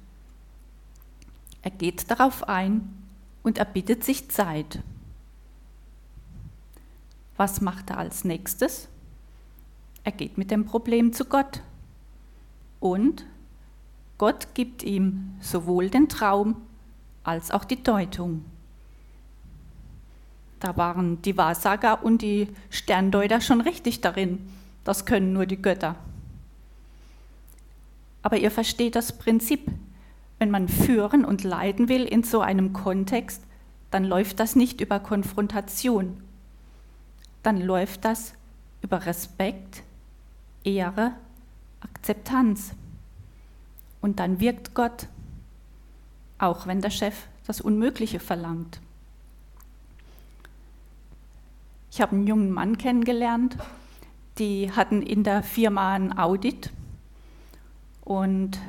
Er 1.61 1.71
geht 1.71 2.09
darauf 2.09 2.49
ein 2.49 2.98
und 3.43 3.57
er 3.57 3.65
bittet 3.65 4.03
sich 4.03 4.29
Zeit. 4.29 4.79
Was 7.37 7.61
macht 7.61 7.89
er 7.89 7.97
als 7.97 8.25
nächstes? 8.25 8.89
Er 10.03 10.11
geht 10.11 10.37
mit 10.37 10.51
dem 10.51 10.65
Problem 10.65 11.13
zu 11.13 11.25
Gott. 11.25 11.61
Und 12.79 13.25
Gott 14.17 14.53
gibt 14.53 14.83
ihm 14.83 15.35
sowohl 15.39 15.89
den 15.89 16.09
Traum 16.09 16.57
als 17.23 17.51
auch 17.51 17.63
die 17.63 17.81
Deutung. 17.81 18.43
Da 20.59 20.75
waren 20.75 21.21
die 21.21 21.37
Wahrsager 21.37 22.03
und 22.03 22.21
die 22.21 22.49
Sterndeuter 22.69 23.39
schon 23.39 23.61
richtig 23.61 24.01
darin. 24.01 24.49
Das 24.83 25.05
können 25.05 25.31
nur 25.31 25.45
die 25.45 25.61
Götter. 25.61 25.95
Aber 28.21 28.37
ihr 28.37 28.51
versteht 28.51 28.95
das 28.95 29.17
Prinzip. 29.17 29.71
Wenn 30.39 30.49
man 30.51 30.67
führen 30.67 31.25
und 31.25 31.43
leiten 31.43 31.89
will 31.89 32.05
in 32.05 32.23
so 32.23 32.41
einem 32.41 32.73
Kontext, 32.73 33.43
dann 33.91 34.05
läuft 34.05 34.39
das 34.39 34.55
nicht 34.55 34.81
über 34.81 34.99
Konfrontation. 34.99 36.23
Dann 37.43 37.61
läuft 37.61 38.05
das 38.05 38.33
über 38.81 39.05
Respekt, 39.05 39.83
Ehre, 40.63 41.13
Akzeptanz. 41.81 42.73
Und 44.01 44.19
dann 44.19 44.39
wirkt 44.39 44.73
Gott, 44.73 45.07
auch 46.37 46.67
wenn 46.67 46.81
der 46.81 46.89
Chef 46.89 47.27
das 47.45 47.59
Unmögliche 47.59 48.19
verlangt. 48.19 48.79
Ich 51.91 51.99
habe 52.01 52.15
einen 52.15 52.27
jungen 52.27 52.51
Mann 52.51 52.77
kennengelernt, 52.77 53.57
die 54.37 54.71
hatten 54.71 55.01
in 55.01 55.23
der 55.23 55.43
Firma 55.43 55.95
ein 55.95 56.17
Audit 56.17 56.71
und 58.05 58.59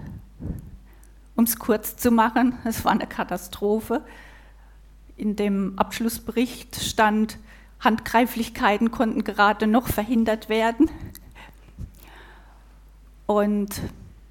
um 1.40 1.44
es 1.44 1.59
kurz 1.59 1.97
zu 1.97 2.11
machen, 2.11 2.59
es 2.64 2.85
war 2.85 2.92
eine 2.92 3.06
Katastrophe. 3.06 4.04
In 5.16 5.37
dem 5.37 5.78
Abschlussbericht 5.78 6.76
stand, 6.76 7.38
Handgreiflichkeiten 7.80 8.90
konnten 8.90 9.25
gerade 9.25 9.66
noch 9.66 9.88
verhindert 9.88 10.50
werden. 10.50 10.90
Und 13.26 13.80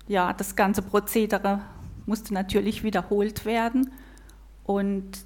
ja, 0.07 0.33
das 0.33 0.55
ganze 0.55 0.83
Prozedere 0.83 1.61
musste 2.05 2.31
natürlich 2.35 2.83
wiederholt 2.83 3.43
werden. 3.43 3.91
Und 4.63 5.25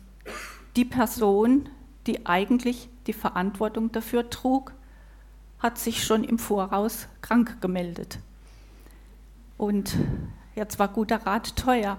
die 0.77 0.85
Person, 0.85 1.67
die 2.07 2.25
eigentlich 2.25 2.87
die 3.07 3.13
Verantwortung 3.13 3.91
dafür 3.91 4.29
trug, 4.29 4.71
hat 5.59 5.77
sich 5.77 6.05
schon 6.05 6.23
im 6.23 6.39
Voraus 6.39 7.09
krank 7.21 7.59
gemeldet. 7.59 8.19
Und 9.57 9.97
jetzt 10.55 10.79
war 10.79 10.87
guter 10.87 11.25
Rat 11.25 11.55
teuer. 11.55 11.97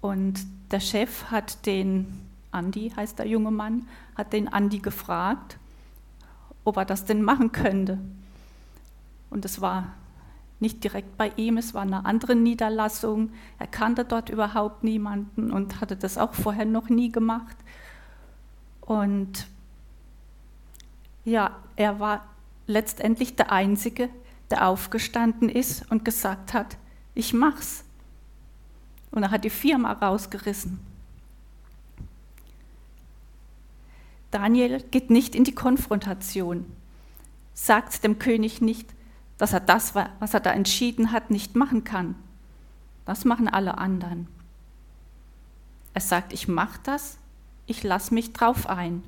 Und 0.00 0.40
der 0.70 0.80
Chef 0.80 1.24
hat 1.30 1.64
den 1.66 2.28
Andi, 2.50 2.90
heißt 2.94 3.18
der 3.18 3.26
junge 3.26 3.50
Mann, 3.50 3.88
hat 4.16 4.32
den 4.32 4.52
Andi 4.52 4.78
gefragt, 4.78 5.58
ob 6.64 6.76
er 6.76 6.84
das 6.84 7.04
denn 7.04 7.22
machen 7.22 7.52
könnte. 7.52 7.98
Und 9.30 9.44
es 9.44 9.60
war 9.60 9.92
nicht 10.60 10.84
direkt 10.84 11.16
bei 11.16 11.32
ihm, 11.36 11.56
es 11.56 11.74
war 11.74 11.82
eine 11.82 12.04
andere 12.04 12.36
Niederlassung. 12.36 13.30
Er 13.58 13.66
kannte 13.66 14.04
dort 14.04 14.28
überhaupt 14.28 14.84
niemanden 14.84 15.50
und 15.50 15.80
hatte 15.80 15.96
das 15.96 16.18
auch 16.18 16.34
vorher 16.34 16.66
noch 16.66 16.88
nie 16.88 17.10
gemacht. 17.10 17.56
Und 18.80 19.46
ja, 21.24 21.56
er 21.76 21.98
war 22.00 22.26
letztendlich 22.66 23.36
der 23.36 23.50
Einzige, 23.50 24.08
der 24.50 24.68
aufgestanden 24.68 25.48
ist 25.48 25.90
und 25.90 26.04
gesagt 26.04 26.54
hat, 26.54 26.76
ich 27.14 27.32
mach's. 27.32 27.84
Und 29.10 29.22
er 29.22 29.30
hat 29.30 29.44
die 29.44 29.50
Firma 29.50 29.92
rausgerissen. 29.92 30.80
Daniel 34.30 34.82
geht 34.90 35.10
nicht 35.10 35.34
in 35.34 35.44
die 35.44 35.54
Konfrontation, 35.54 36.64
sagt 37.52 38.02
dem 38.02 38.18
König 38.18 38.62
nicht, 38.62 38.88
dass 39.36 39.52
er 39.52 39.60
das, 39.60 39.94
was 39.94 40.34
er 40.34 40.40
da 40.40 40.52
entschieden 40.52 41.12
hat, 41.12 41.30
nicht 41.30 41.54
machen 41.54 41.84
kann. 41.84 42.14
Das 43.04 43.26
machen 43.26 43.48
alle 43.48 43.76
anderen. 43.76 44.26
Er 45.92 46.00
sagt, 46.00 46.32
ich 46.32 46.48
mache 46.48 46.80
das, 46.84 47.18
ich 47.66 47.82
lasse 47.82 48.14
mich 48.14 48.32
drauf 48.32 48.66
ein. 48.66 49.02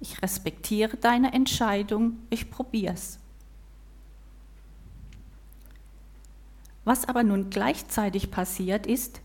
Ich 0.00 0.20
respektiere 0.22 0.96
deine 0.96 1.32
Entscheidung, 1.32 2.18
ich 2.28 2.50
probier's. 2.50 3.18
Was 6.88 7.04
aber 7.06 7.22
nun 7.22 7.50
gleichzeitig 7.50 8.30
passiert 8.30 8.86
ist, 8.86 9.20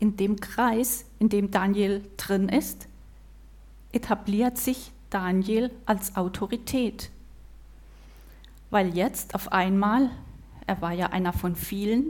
in 0.00 0.16
dem 0.16 0.40
Kreis, 0.40 1.04
in 1.20 1.28
dem 1.28 1.52
Daniel 1.52 2.02
drin 2.16 2.48
ist, 2.48 2.88
etabliert 3.92 4.58
sich 4.58 4.90
Daniel 5.08 5.70
als 5.84 6.16
Autorität. 6.16 7.12
Weil 8.70 8.96
jetzt 8.96 9.36
auf 9.36 9.52
einmal, 9.52 10.10
er 10.66 10.82
war 10.82 10.90
ja 10.90 11.10
einer 11.10 11.32
von 11.32 11.54
vielen, 11.54 12.06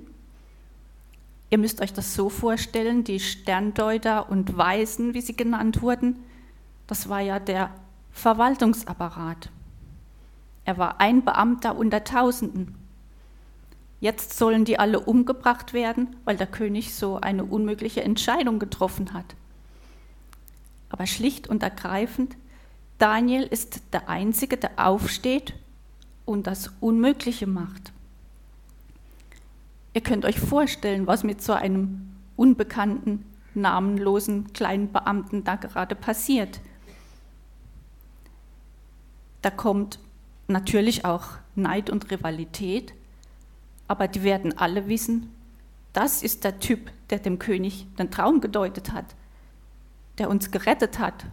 ihr 1.50 1.58
müsst 1.58 1.82
euch 1.82 1.92
das 1.92 2.14
so 2.14 2.30
vorstellen, 2.30 3.04
die 3.04 3.20
Sterndeuter 3.20 4.30
und 4.30 4.56
Weisen, 4.56 5.12
wie 5.12 5.20
sie 5.20 5.36
genannt 5.36 5.82
wurden, 5.82 6.16
das 6.86 7.10
war 7.10 7.20
ja 7.20 7.38
der 7.38 7.70
Verwaltungsapparat. 8.12 9.50
Er 10.64 10.78
war 10.78 11.02
ein 11.02 11.22
Beamter 11.22 11.76
unter 11.76 12.02
Tausenden. 12.02 12.85
Jetzt 14.06 14.38
sollen 14.38 14.64
die 14.64 14.78
alle 14.78 15.00
umgebracht 15.00 15.72
werden, 15.72 16.14
weil 16.24 16.36
der 16.36 16.46
König 16.46 16.94
so 16.94 17.16
eine 17.16 17.44
unmögliche 17.44 18.04
Entscheidung 18.04 18.60
getroffen 18.60 19.12
hat. 19.12 19.34
Aber 20.90 21.08
schlicht 21.08 21.48
und 21.48 21.64
ergreifend, 21.64 22.36
Daniel 22.98 23.42
ist 23.42 23.82
der 23.92 24.08
Einzige, 24.08 24.58
der 24.58 24.70
aufsteht 24.76 25.54
und 26.24 26.46
das 26.46 26.70
Unmögliche 26.78 27.48
macht. 27.48 27.92
Ihr 29.92 30.02
könnt 30.02 30.24
euch 30.24 30.38
vorstellen, 30.38 31.08
was 31.08 31.24
mit 31.24 31.42
so 31.42 31.54
einem 31.54 32.12
unbekannten, 32.36 33.24
namenlosen 33.54 34.52
kleinen 34.52 34.92
Beamten 34.92 35.42
da 35.42 35.56
gerade 35.56 35.96
passiert. 35.96 36.60
Da 39.42 39.50
kommt 39.50 39.98
natürlich 40.46 41.04
auch 41.04 41.24
Neid 41.56 41.90
und 41.90 42.08
Rivalität, 42.12 42.94
aber 43.88 44.08
die 44.08 44.22
werden 44.22 44.56
alle 44.58 44.88
wissen, 44.88 45.32
das 45.92 46.22
ist 46.22 46.44
der 46.44 46.60
Typ, 46.60 46.90
der 47.10 47.18
dem 47.18 47.38
König 47.38 47.86
den 47.96 48.10
Traum 48.10 48.40
gedeutet 48.40 48.92
hat, 48.92 49.14
der 50.18 50.28
uns 50.28 50.50
gerettet 50.50 50.98
hat. 50.98 51.24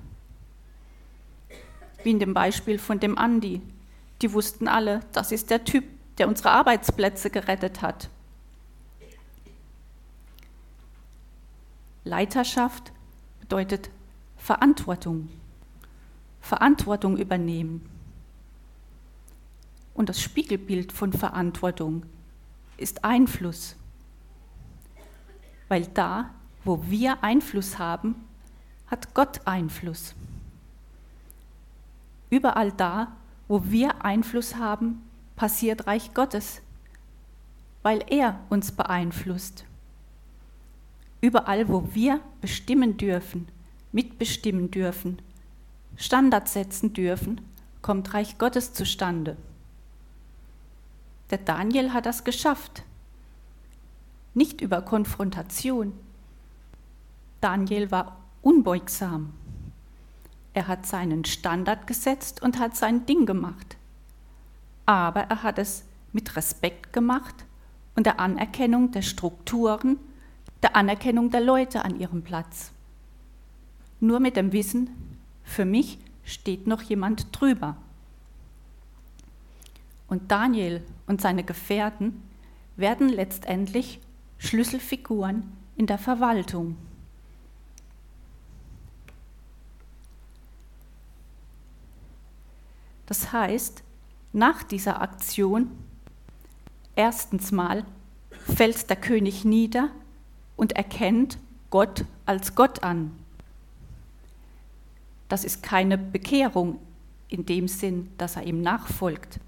Wie 2.04 2.12
in 2.12 2.20
dem 2.20 2.34
Beispiel 2.34 2.80
von 2.80 3.00
dem 3.00 3.18
Andi. 3.18 3.62
Die 4.22 4.32
wussten 4.32 4.68
alle, 4.68 5.02
das 5.12 5.32
ist 5.34 5.50
der 5.50 5.66
Typ, 5.66 5.84
der 6.18 6.28
unsere 6.28 6.52
Arbeitsplätze 6.52 7.30
gerettet 7.30 7.82
hat. 7.82 8.10
Leiterschaft 12.06 12.92
bedeutet 13.42 13.90
Verantwortung. 14.38 15.30
Verantwortung 16.40 17.18
übernehmen. 17.18 17.90
Und 19.94 20.10
das 20.10 20.22
Spiegelbild 20.22 20.92
von 20.92 21.14
Verantwortung 21.14 22.04
ist 22.78 23.04
Einfluss. 23.04 23.76
Weil 25.68 25.88
da, 25.88 26.32
wo 26.64 26.84
wir 26.88 27.24
Einfluss 27.24 27.80
haben, 27.80 28.16
hat 28.88 29.14
Gott 29.14 29.42
Einfluss. 29.46 30.16
Überall 32.30 32.72
da, 32.72 33.12
wo 33.48 33.64
wir 33.66 34.04
Einfluss 34.04 34.56
haben, 34.56 35.04
passiert 35.36 35.88
Reich 35.88 36.14
Gottes, 36.14 36.62
weil 37.82 38.04
er 38.08 38.40
uns 38.50 38.72
beeinflusst. 38.72 39.66
Überall, 41.22 41.70
wo 41.70 41.88
wir 41.94 42.20
bestimmen 42.42 42.98
dürfen, 42.98 43.48
mitbestimmen 43.92 44.72
dürfen, 44.72 45.22
Standards 45.96 46.54
setzen 46.54 46.94
dürfen, 46.94 47.42
kommt 47.82 48.14
Reich 48.14 48.38
Gottes 48.38 48.74
zustande. 48.74 49.38
Der 51.34 51.40
Daniel 51.40 51.94
hat 51.94 52.06
das 52.06 52.24
geschafft. 52.24 52.84
Nicht 54.36 54.62
über 54.62 54.84
Konfrontation. 54.84 55.92
Daniel 57.42 57.90
war 57.90 58.20
unbeugsam. 58.44 59.34
Er 60.54 60.68
hat 60.68 60.86
seinen 60.86 61.26
Standard 61.26 61.88
gesetzt 61.88 62.44
und 62.44 62.60
hat 62.60 62.76
sein 62.76 63.08
Ding 63.08 63.26
gemacht. 63.26 63.78
Aber 64.86 65.22
er 65.22 65.42
hat 65.42 65.58
es 65.58 65.86
mit 66.12 66.36
Respekt 66.36 66.94
gemacht 66.94 67.46
und 67.96 68.06
der 68.06 68.20
Anerkennung 68.20 68.92
der 68.92 69.02
Strukturen, 69.02 69.98
der 70.62 70.76
Anerkennung 70.76 71.32
der 71.32 71.42
Leute 71.42 71.84
an 71.84 72.00
ihrem 72.00 72.22
Platz. 72.22 72.72
Nur 74.00 74.20
mit 74.20 74.38
dem 74.38 74.52
Wissen, 74.52 74.92
für 75.44 75.66
mich 75.66 75.98
steht 76.24 76.68
noch 76.68 76.84
jemand 76.84 77.30
drüber. 77.32 77.78
Und 80.14 80.30
Daniel 80.30 80.84
und 81.08 81.22
seine 81.22 81.44
Gefährten 81.44 82.22
werden 82.76 83.10
letztendlich 83.10 84.00
Schlüsselfiguren 84.38 85.52
in 85.76 85.88
der 85.88 85.98
Verwaltung. 85.98 86.78
Das 93.08 93.34
heißt, 93.34 93.82
nach 94.34 94.62
dieser 94.62 95.02
Aktion, 95.02 95.72
erstens 96.96 97.52
mal, 97.52 97.84
fällt 98.56 98.92
der 98.92 98.98
König 98.98 99.44
nieder 99.46 99.90
und 100.56 100.74
erkennt 100.74 101.40
Gott 101.72 102.06
als 102.28 102.54
Gott 102.54 102.84
an. 102.84 103.18
Das 105.28 105.44
ist 105.44 105.64
keine 105.64 105.98
Bekehrung 105.98 106.78
in 107.30 107.48
dem 107.48 107.68
Sinn, 107.68 108.12
dass 108.20 108.36
er 108.36 108.44
ihm 108.44 108.62
nachfolgt 108.62 109.40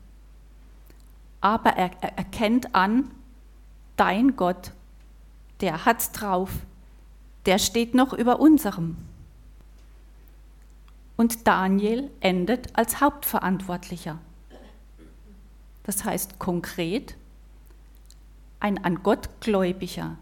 aber 1.46 1.78
er, 1.78 1.92
er 2.02 2.18
erkennt 2.18 2.74
an, 2.74 3.12
dein 3.98 4.36
Gott, 4.36 4.72
der 5.62 5.86
hat's 5.86 6.12
drauf, 6.12 6.50
der 7.46 7.60
steht 7.60 7.94
noch 7.94 8.14
über 8.14 8.40
unserem. 8.40 8.98
Und 11.18 11.46
Daniel 11.46 12.10
endet 12.20 12.76
als 12.76 13.00
Hauptverantwortlicher. 13.00 14.18
Das 15.84 16.04
heißt 16.04 16.40
konkret, 16.40 17.16
ein 18.60 18.84
an 18.84 19.04
Gott 19.04 19.30
Gläubiger, 19.40 20.18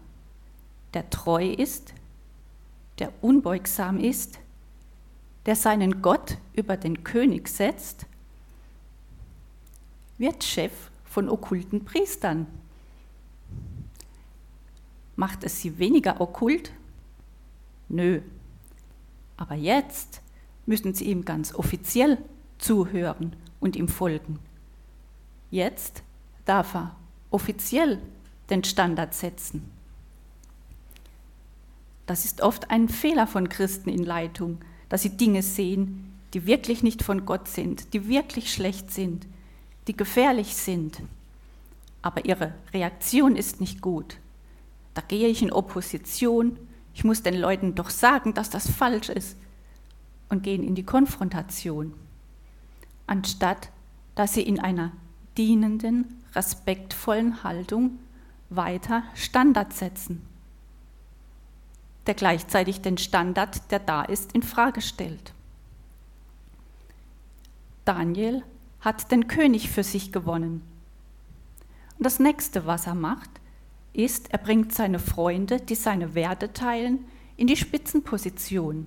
der 0.92 1.08
treu 1.08 1.46
ist, 1.46 1.94
der 2.98 3.10
unbeugsam 3.22 3.98
ist, 3.98 4.40
der 5.46 5.56
seinen 5.56 6.02
Gott 6.02 6.36
über 6.52 6.76
den 6.76 7.02
König 7.02 7.48
setzt, 7.48 8.04
wird 10.18 10.44
Chef 10.44 10.90
von 11.14 11.28
okkulten 11.28 11.84
Priestern. 11.84 12.48
Macht 15.14 15.44
es 15.44 15.60
sie 15.60 15.78
weniger 15.78 16.20
okkult? 16.20 16.72
Nö. 17.88 18.20
Aber 19.36 19.54
jetzt 19.54 20.22
müssen 20.66 20.92
sie 20.92 21.04
ihm 21.04 21.24
ganz 21.24 21.54
offiziell 21.54 22.18
zuhören 22.58 23.36
und 23.60 23.76
ihm 23.76 23.86
folgen. 23.86 24.40
Jetzt 25.52 26.02
darf 26.46 26.74
er 26.74 26.96
offiziell 27.30 28.02
den 28.50 28.64
Standard 28.64 29.14
setzen. 29.14 29.70
Das 32.06 32.24
ist 32.24 32.40
oft 32.40 32.72
ein 32.72 32.88
Fehler 32.88 33.28
von 33.28 33.48
Christen 33.48 33.88
in 33.88 34.02
Leitung, 34.02 34.58
dass 34.88 35.02
sie 35.02 35.16
Dinge 35.16 35.44
sehen, 35.44 36.12
die 36.32 36.44
wirklich 36.46 36.82
nicht 36.82 37.04
von 37.04 37.24
Gott 37.24 37.46
sind, 37.46 37.94
die 37.94 38.08
wirklich 38.08 38.52
schlecht 38.52 38.90
sind, 38.90 39.28
die 39.86 39.96
gefährlich 39.96 40.56
sind. 40.56 41.00
Aber 42.02 42.24
ihre 42.24 42.54
Reaktion 42.72 43.36
ist 43.36 43.60
nicht 43.60 43.80
gut. 43.80 44.18
Da 44.94 45.02
gehe 45.02 45.28
ich 45.28 45.42
in 45.42 45.52
Opposition, 45.52 46.58
ich 46.92 47.04
muss 47.04 47.22
den 47.22 47.34
Leuten 47.34 47.74
doch 47.74 47.90
sagen, 47.90 48.34
dass 48.34 48.50
das 48.50 48.70
falsch 48.70 49.08
ist 49.08 49.36
und 50.28 50.42
gehen 50.42 50.62
in 50.62 50.74
die 50.74 50.84
Konfrontation, 50.84 51.94
anstatt 53.06 53.70
dass 54.14 54.34
sie 54.34 54.42
in 54.42 54.60
einer 54.60 54.92
dienenden, 55.36 56.22
respektvollen 56.34 57.42
Haltung 57.42 57.98
weiter 58.50 59.02
Standard 59.14 59.72
setzen 59.72 60.22
der 62.06 62.14
gleichzeitig 62.14 62.80
den 62.80 62.98
Standard, 62.98 63.70
der 63.70 63.78
da 63.78 64.02
ist, 64.02 64.32
in 64.32 64.42
Frage 64.42 64.80
stellt. 64.80 65.32
Daniel 67.84 68.42
hat 68.84 69.10
den 69.10 69.28
König 69.28 69.70
für 69.70 69.82
sich 69.82 70.12
gewonnen. 70.12 70.62
Und 71.96 72.04
das 72.04 72.20
nächste, 72.20 72.66
was 72.66 72.86
er 72.86 72.94
macht, 72.94 73.30
ist, 73.94 74.32
er 74.32 74.38
bringt 74.38 74.74
seine 74.74 74.98
Freunde, 74.98 75.60
die 75.60 75.74
seine 75.74 76.14
Werte 76.14 76.52
teilen, 76.52 77.06
in 77.36 77.46
die 77.46 77.56
Spitzenposition, 77.56 78.86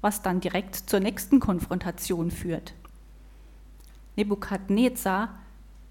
was 0.00 0.22
dann 0.22 0.40
direkt 0.40 0.76
zur 0.76 1.00
nächsten 1.00 1.40
Konfrontation 1.40 2.30
führt. 2.30 2.74
Nebukadnezar 4.16 5.38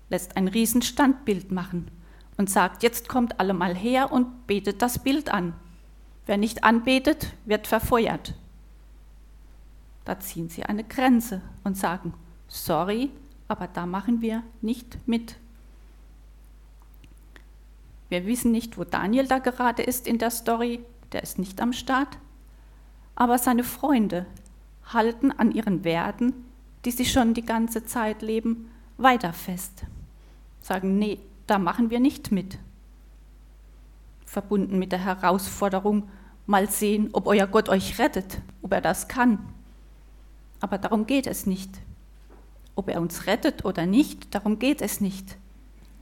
lässt 0.09 0.35
ein 0.35 0.47
Riesenstandbild 0.47 1.51
machen 1.51 1.91
und 2.37 2.49
sagt, 2.49 2.81
jetzt 2.83 3.07
kommt 3.07 3.39
alle 3.39 3.53
mal 3.53 3.75
her 3.75 4.11
und 4.11 4.47
betet 4.47 4.81
das 4.81 4.99
Bild 4.99 5.29
an. 5.29 5.53
Wer 6.25 6.37
nicht 6.37 6.63
anbetet, 6.63 7.33
wird 7.45 7.67
verfeuert. 7.67 8.33
Da 10.05 10.19
ziehen 10.19 10.49
sie 10.49 10.63
eine 10.63 10.83
Grenze 10.83 11.41
und 11.63 11.77
sagen, 11.77 12.13
sorry, 12.47 13.11
aber 13.47 13.67
da 13.67 13.85
machen 13.85 14.21
wir 14.21 14.43
nicht 14.61 14.97
mit. 15.07 15.35
Wir 18.09 18.25
wissen 18.25 18.51
nicht, 18.51 18.77
wo 18.77 18.83
Daniel 18.83 19.27
da 19.27 19.39
gerade 19.39 19.81
ist 19.81 20.07
in 20.07 20.19
der 20.19 20.29
Story, 20.29 20.79
der 21.11 21.23
ist 21.23 21.39
nicht 21.39 21.59
am 21.59 21.73
Start, 21.73 22.19
aber 23.15 23.37
seine 23.37 23.63
Freunde 23.63 24.25
halten 24.85 25.31
an 25.31 25.51
ihren 25.51 25.83
Werten, 25.83 26.33
die 26.85 26.91
sie 26.91 27.05
schon 27.05 27.33
die 27.33 27.45
ganze 27.45 27.85
Zeit 27.85 28.21
leben, 28.21 28.69
weiter 28.97 29.33
fest. 29.33 29.85
Sagen, 30.61 30.99
nee, 30.99 31.19
da 31.47 31.57
machen 31.57 31.89
wir 31.89 31.99
nicht 31.99 32.31
mit. 32.31 32.59
Verbunden 34.25 34.77
mit 34.77 34.91
der 34.91 35.03
Herausforderung, 35.03 36.09
mal 36.45 36.69
sehen, 36.69 37.09
ob 37.13 37.25
euer 37.25 37.47
Gott 37.47 37.69
euch 37.69 37.97
rettet, 37.97 38.41
ob 38.61 38.73
er 38.73 38.81
das 38.81 39.07
kann. 39.07 39.39
Aber 40.65 40.79
darum 40.79 41.05
geht 41.05 41.27
es 41.27 41.45
nicht. 41.45 41.69
Ob 42.73 42.89
er 42.89 42.99
uns 42.99 43.27
rettet 43.27 43.65
oder 43.65 43.85
nicht, 43.85 44.33
darum 44.33 44.57
geht 44.57 44.81
es 44.81 44.99
nicht. 44.99 45.37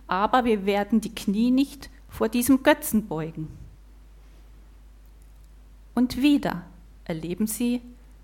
Aber 0.07 0.45
wir 0.45 0.65
werden 0.65 1.01
die 1.01 1.13
Knie 1.13 1.51
nicht 1.51 1.89
vor 2.07 2.29
diesem 2.29 2.63
Götzen 2.63 3.09
beugen. 3.09 3.49
Und 5.95 6.21
wieder 6.21 6.63
erleben 7.03 7.45
sie, 7.45 7.81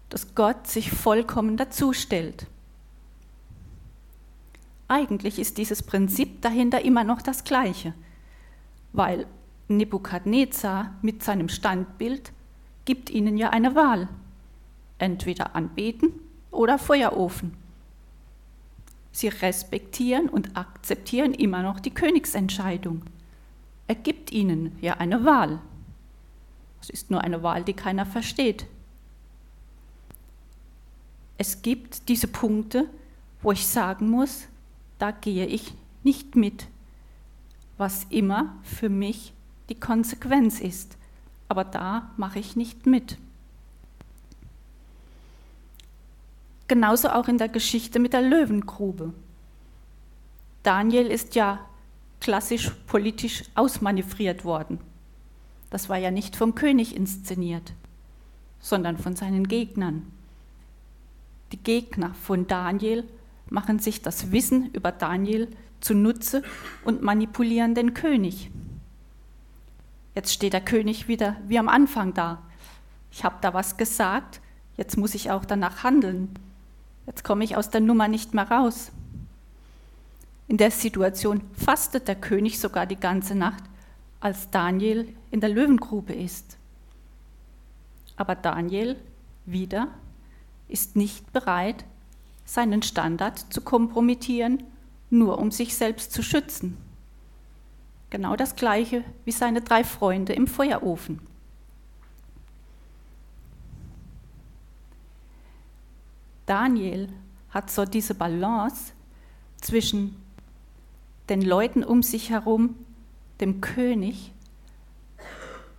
dass 0.07 0.33
Gott 0.33 0.65
sich 0.65 0.91
vollkommen 0.91 1.57
dazustellt. 1.57 2.47
Eigentlich 4.87 5.39
ist 5.39 5.57
dieses 5.57 5.83
Prinzip 5.83 6.41
dahinter 6.41 6.85
immer 6.85 7.03
noch 7.03 7.21
das 7.21 7.43
gleiche, 7.43 7.93
weil 8.93 9.27
Nebukadnezar 9.67 10.93
mit 11.01 11.21
seinem 11.21 11.49
Standbild 11.49 12.31
gibt 12.85 13.09
ihnen 13.09 13.35
ja 13.35 13.49
eine 13.49 13.75
Wahl. 13.75 14.07
Entweder 14.99 15.53
anbeten 15.53 16.13
oder 16.51 16.79
Feuerofen. 16.79 17.53
Sie 19.11 19.27
respektieren 19.27 20.29
und 20.29 20.55
akzeptieren 20.55 21.33
immer 21.33 21.61
noch 21.63 21.79
die 21.79 21.93
Königsentscheidung. 21.93 23.03
Er 23.87 23.95
gibt 23.95 24.31
ihnen 24.31 24.77
ja 24.81 24.95
eine 24.95 25.25
Wahl. 25.25 25.61
Es 26.81 26.89
ist 26.89 27.11
nur 27.11 27.21
eine 27.21 27.43
Wahl, 27.43 27.63
die 27.63 27.73
keiner 27.73 28.05
versteht. 28.05 28.65
Es 31.37 31.61
gibt 31.61 32.07
diese 32.09 32.27
Punkte, 32.27 32.87
wo 33.41 33.51
ich 33.51 33.65
sagen 33.65 34.09
muss, 34.09 34.47
da 34.99 35.11
gehe 35.11 35.45
ich 35.45 35.73
nicht 36.03 36.35
mit, 36.35 36.67
was 37.77 38.05
immer 38.09 38.55
für 38.63 38.89
mich 38.89 39.33
die 39.69 39.79
Konsequenz 39.79 40.59
ist. 40.59 40.97
Aber 41.47 41.63
da 41.63 42.11
mache 42.17 42.39
ich 42.39 42.55
nicht 42.55 42.85
mit. 42.85 43.17
Genauso 46.69 47.09
auch 47.09 47.27
in 47.27 47.39
der 47.39 47.49
Geschichte 47.49 47.97
mit 47.97 48.13
der 48.13 48.21
Löwengrube. 48.21 49.11
Daniel 50.61 51.07
ist 51.07 51.33
ja 51.33 51.65
klassisch 52.21 52.69
politisch 52.85 53.43
ausmanövriert 53.55 54.45
worden. 54.45 54.79
Das 55.71 55.89
war 55.89 55.97
ja 55.97 56.11
nicht 56.11 56.35
vom 56.35 56.53
König 56.53 56.95
inszeniert, 56.95 57.73
sondern 58.59 58.99
von 58.99 59.15
seinen 59.15 59.47
Gegnern. 59.47 60.11
Die 61.53 61.57
Gegner 61.57 62.13
von 62.13 62.45
Daniel 62.45 63.03
machen 63.49 63.79
sich 63.79 64.03
das 64.03 64.31
Wissen 64.31 64.69
über 64.71 64.91
Daniel 64.91 65.47
zunutze 65.81 66.43
und 66.85 67.01
manipulieren 67.01 67.73
den 67.73 67.95
König. 67.95 68.51
Jetzt 70.13 70.33
steht 70.33 70.53
der 70.53 70.61
König 70.61 71.07
wieder 71.07 71.35
wie 71.47 71.57
am 71.57 71.67
Anfang 71.67 72.13
da. 72.13 72.43
Ich 73.11 73.23
habe 73.23 73.37
da 73.41 73.55
was 73.55 73.77
gesagt, 73.77 74.39
jetzt 74.77 74.97
muss 74.97 75.15
ich 75.15 75.31
auch 75.31 75.45
danach 75.45 75.83
handeln. 75.83 76.35
Jetzt 77.09 77.23
komme 77.23 77.43
ich 77.43 77.57
aus 77.57 77.71
der 77.71 77.81
Nummer 77.81 78.07
nicht 78.07 78.35
mehr 78.35 78.51
raus. 78.51 78.91
In 80.47 80.57
der 80.57 80.69
Situation 80.69 81.41
fastet 81.55 82.07
der 82.07 82.13
König 82.13 82.59
sogar 82.59 82.85
die 82.85 82.99
ganze 82.99 83.33
Nacht, 83.33 83.63
als 84.19 84.51
Daniel 84.51 85.11
in 85.31 85.41
der 85.41 85.49
Löwengrube 85.49 86.13
ist. 86.13 86.57
Aber 88.15 88.35
Daniel 88.35 88.95
wieder 89.47 89.87
ist 90.67 90.95
nicht 90.95 91.33
bereit, 91.33 91.83
seinen 92.45 92.83
Standard 92.83 93.39
zu 93.51 93.61
kompromittieren, 93.61 94.61
nur 95.09 95.39
um 95.39 95.49
sich 95.49 95.75
selbst 95.75 96.13
zu 96.13 96.21
schützen. 96.21 96.77
Genau 98.11 98.35
das 98.35 98.55
gleiche 98.55 99.03
wie 99.25 99.31
seine 99.31 99.61
drei 99.61 99.83
Freunde 99.83 100.33
im 100.33 100.45
Feuerofen. 100.45 101.21
Daniel 106.49 107.09
hat 107.49 107.69
so 107.69 107.85
diese 107.85 108.15
Balance 108.15 108.93
zwischen 109.61 110.15
den 111.29 111.41
Leuten 111.41 111.83
um 111.83 112.01
sich 112.01 112.29
herum, 112.29 112.75
dem 113.39 113.61
König, 113.61 114.33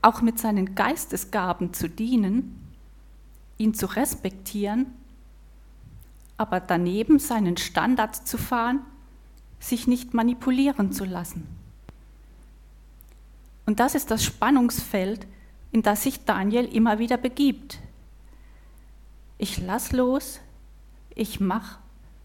auch 0.02 0.22
mit 0.22 0.38
seinen 0.38 0.74
Geistesgaben 0.74 1.74
zu 1.74 1.88
dienen, 1.88 2.72
ihn 3.58 3.74
zu 3.74 3.86
respektieren 3.86 4.86
aber 6.40 6.58
daneben 6.58 7.18
seinen 7.18 7.58
Standard 7.58 8.16
zu 8.16 8.38
fahren, 8.38 8.80
sich 9.58 9.86
nicht 9.86 10.14
manipulieren 10.14 10.90
zu 10.90 11.04
lassen. 11.04 11.46
Und 13.66 13.78
das 13.78 13.94
ist 13.94 14.10
das 14.10 14.24
Spannungsfeld, 14.24 15.26
in 15.70 15.82
das 15.82 16.02
sich 16.02 16.24
Daniel 16.24 16.64
immer 16.64 16.98
wieder 16.98 17.18
begibt. 17.18 17.78
Ich 19.36 19.58
lass 19.58 19.92
los, 19.92 20.40
ich 21.14 21.40
mache, 21.40 21.78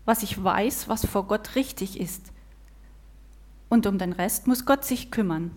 was 0.05 0.23
ich 0.23 0.43
weiß, 0.43 0.87
was 0.87 1.05
vor 1.05 1.27
Gott 1.27 1.55
richtig 1.55 1.99
ist. 1.99 2.31
Und 3.69 3.87
um 3.87 3.97
den 3.97 4.13
Rest 4.13 4.47
muss 4.47 4.65
Gott 4.65 4.85
sich 4.85 5.11
kümmern. 5.11 5.51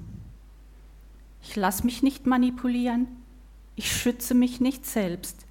Ich 1.42 1.54
lasse 1.56 1.84
mich 1.84 2.02
nicht 2.02 2.26
manipulieren, 2.26 3.06
ich 3.76 3.92
schütze 3.92 4.34
mich 4.34 4.60
nicht 4.60 4.86
selbst. 4.86 5.46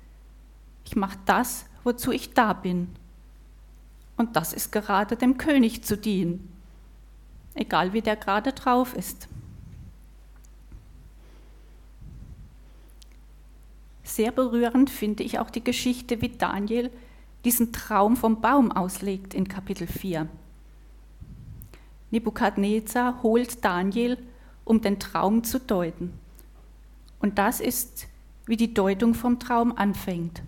Ich 0.86 0.96
mache 0.96 1.18
das, 1.26 1.66
wozu 1.84 2.12
ich 2.12 2.34
da 2.34 2.54
bin. 2.54 2.90
Und 4.18 4.36
das 4.36 4.52
ist 4.52 4.72
gerade 4.72 5.16
dem 5.16 5.38
König 5.38 5.84
zu 5.84 5.96
dienen, 5.96 6.52
egal 7.54 7.94
wie 7.94 8.02
der 8.02 8.16
gerade 8.16 8.52
drauf 8.52 8.96
ist. 8.96 9.28
Sehr 14.04 14.32
berührend 14.32 14.90
finde 14.90 15.24
ich 15.24 15.38
auch 15.40 15.50
die 15.50 15.63
Geschichte, 15.63 16.22
wie 16.22 16.30
Daniel 16.30 16.92
diesen 17.45 17.71
Traum 17.71 18.15
vom 18.15 18.41
Baum 18.41 18.71
auslegt 18.71 19.34
in 19.34 19.47
Kapitel 19.47 19.88
4. 19.88 20.28
Nebukadnezar 22.12 23.21
holt 23.23 23.63
Daniel, 23.63 24.17
um 24.63 24.82
den 24.82 25.00
Traum 25.00 25.43
zu 25.43 25.60
deuten. 25.60 26.13
Und 27.19 27.38
das 27.38 27.60
ist, 27.60 28.08
wie 28.45 28.58
die 28.58 28.73
Deutung 28.73 29.13
vom 29.13 29.39
Traum 29.39 29.78
anfängt. 29.78 30.41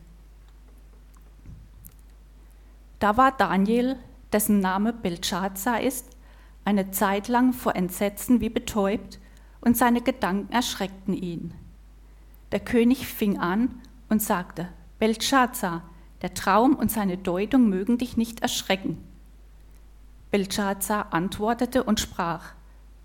Da 2.99 3.17
war 3.17 3.31
Daniel, 3.31 3.97
dessen 4.31 4.59
Name 4.59 4.93
Belshazzar 4.93 5.81
ist, 5.81 6.05
eine 6.65 6.91
Zeit 6.91 7.27
lang 7.27 7.53
vor 7.53 7.75
Entsetzen 7.75 8.41
wie 8.41 8.49
betäubt 8.49 9.19
und 9.61 9.75
seine 9.75 10.01
Gedanken 10.01 10.51
erschreckten 10.51 11.13
ihn. 11.13 11.53
Der 12.51 12.59
König 12.59 13.07
fing 13.07 13.39
an 13.39 13.81
und 14.09 14.21
sagte, 14.21 14.69
Belshazzar, 14.99 15.88
der 16.21 16.33
Traum 16.33 16.75
und 16.75 16.91
seine 16.91 17.17
Deutung 17.17 17.69
mögen 17.69 17.97
dich 17.97 18.17
nicht 18.17 18.41
erschrecken. 18.41 18.97
Belshazzar 20.31 21.13
antwortete 21.13 21.83
und 21.83 21.99
sprach, 21.99 22.53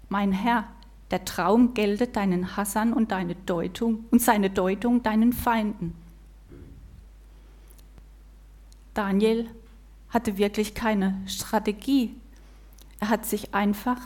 Mein 0.08 0.32
Herr, 0.32 0.66
der 1.10 1.24
Traum 1.24 1.74
gelte 1.74 2.06
deinen 2.06 2.56
Hassern 2.56 2.92
und 2.92 3.12
deine 3.12 3.34
Deutung 3.34 4.04
und 4.10 4.20
seine 4.20 4.50
Deutung 4.50 5.02
deinen 5.02 5.32
Feinden. 5.32 5.94
Daniel 8.94 9.48
hatte 10.08 10.38
wirklich 10.38 10.74
keine 10.74 11.20
Strategie. 11.26 12.14
Er 13.00 13.08
hat 13.08 13.26
sich 13.26 13.54
einfach 13.54 14.00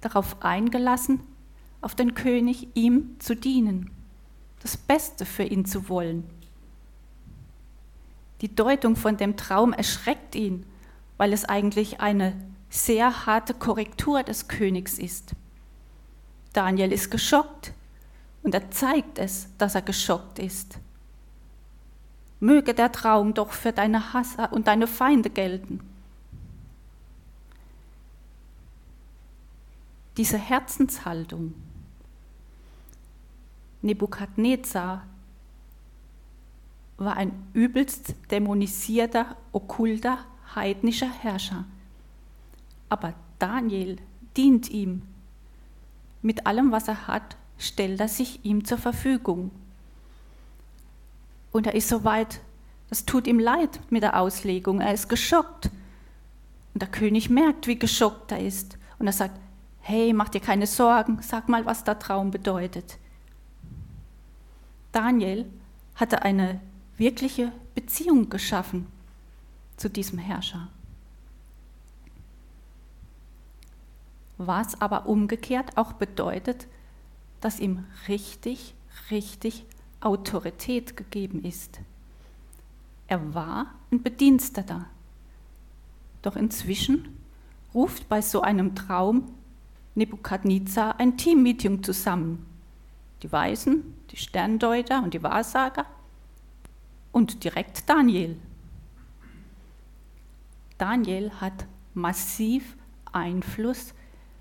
darauf 0.00 0.42
eingelassen, 0.42 1.20
auf 1.82 1.94
den 1.94 2.14
König 2.14 2.68
ihm 2.74 3.16
zu 3.20 3.36
dienen, 3.36 3.90
das 4.62 4.76
Beste 4.76 5.24
für 5.24 5.44
ihn 5.44 5.64
zu 5.64 5.88
wollen. 5.88 6.24
Die 8.40 8.54
Deutung 8.54 8.96
von 8.96 9.16
dem 9.16 9.36
Traum 9.36 9.72
erschreckt 9.72 10.34
ihn, 10.34 10.64
weil 11.18 11.32
es 11.32 11.44
eigentlich 11.44 12.00
eine 12.00 12.34
sehr 12.70 13.26
harte 13.26 13.52
Korrektur 13.52 14.22
des 14.22 14.48
Königs 14.48 14.98
ist. 14.98 15.32
Daniel 16.52 16.92
ist 16.92 17.10
geschockt 17.10 17.72
und 18.42 18.54
er 18.54 18.70
zeigt 18.70 19.18
es, 19.18 19.48
dass 19.58 19.74
er 19.74 19.82
geschockt 19.82 20.38
ist. 20.38 20.78
Möge 22.38 22.72
der 22.72 22.90
Traum 22.90 23.34
doch 23.34 23.52
für 23.52 23.72
deine 23.72 24.14
Hasser 24.14 24.52
und 24.52 24.66
deine 24.66 24.86
Feinde 24.86 25.28
gelten. 25.28 25.80
Diese 30.16 30.38
Herzenshaltung. 30.38 31.54
Nebukadnezar 33.82 35.06
war 37.00 37.16
ein 37.16 37.32
übelst 37.54 38.14
dämonisierter, 38.30 39.36
okkulter, 39.52 40.18
heidnischer 40.54 41.10
Herrscher. 41.10 41.64
Aber 42.88 43.14
Daniel 43.38 43.96
dient 44.36 44.68
ihm. 44.70 45.02
Mit 46.22 46.46
allem, 46.46 46.72
was 46.72 46.88
er 46.88 47.06
hat, 47.06 47.36
stellt 47.58 48.00
er 48.00 48.08
sich 48.08 48.44
ihm 48.44 48.64
zur 48.64 48.76
Verfügung. 48.76 49.50
Und 51.52 51.66
er 51.66 51.74
ist 51.74 51.88
so 51.88 52.04
weit, 52.04 52.40
das 52.90 53.06
tut 53.06 53.26
ihm 53.26 53.38
leid 53.38 53.80
mit 53.90 54.02
der 54.02 54.20
Auslegung. 54.20 54.80
Er 54.80 54.92
ist 54.92 55.08
geschockt. 55.08 55.70
Und 56.74 56.82
der 56.82 56.90
König 56.90 57.30
merkt, 57.30 57.66
wie 57.66 57.78
geschockt 57.78 58.30
er 58.30 58.40
ist. 58.40 58.76
Und 58.98 59.06
er 59.06 59.12
sagt, 59.14 59.40
hey, 59.80 60.12
mach 60.12 60.28
dir 60.28 60.40
keine 60.40 60.66
Sorgen, 60.66 61.20
sag 61.22 61.48
mal, 61.48 61.64
was 61.64 61.82
der 61.82 61.98
Traum 61.98 62.30
bedeutet. 62.30 62.98
Daniel 64.92 65.46
hatte 65.94 66.22
eine 66.22 66.60
wirkliche 67.00 67.50
Beziehung 67.74 68.28
geschaffen 68.28 68.86
zu 69.78 69.88
diesem 69.88 70.18
Herrscher. 70.18 70.68
Was 74.36 74.80
aber 74.80 75.06
umgekehrt 75.06 75.78
auch 75.78 75.94
bedeutet, 75.94 76.66
dass 77.40 77.58
ihm 77.58 77.84
richtig, 78.06 78.74
richtig 79.10 79.64
Autorität 80.00 80.96
gegeben 80.96 81.42
ist. 81.42 81.80
Er 83.08 83.34
war 83.34 83.74
ein 83.90 84.02
Bediensteter. 84.02 84.84
Doch 86.20 86.36
inzwischen 86.36 87.16
ruft 87.74 88.10
bei 88.10 88.20
so 88.20 88.42
einem 88.42 88.74
Traum 88.74 89.32
Nebukadnezar 89.94 91.00
ein 91.00 91.16
Teammeeting 91.16 91.82
zusammen. 91.82 92.44
Die 93.22 93.32
Weisen, 93.32 93.94
die 94.10 94.16
Sterndeuter 94.16 95.02
und 95.02 95.14
die 95.14 95.22
Wahrsager 95.22 95.86
und 97.12 97.44
direkt 97.44 97.88
Daniel. 97.88 98.36
Daniel 100.78 101.30
hat 101.40 101.66
massiv 101.94 102.76
Einfluss 103.12 103.92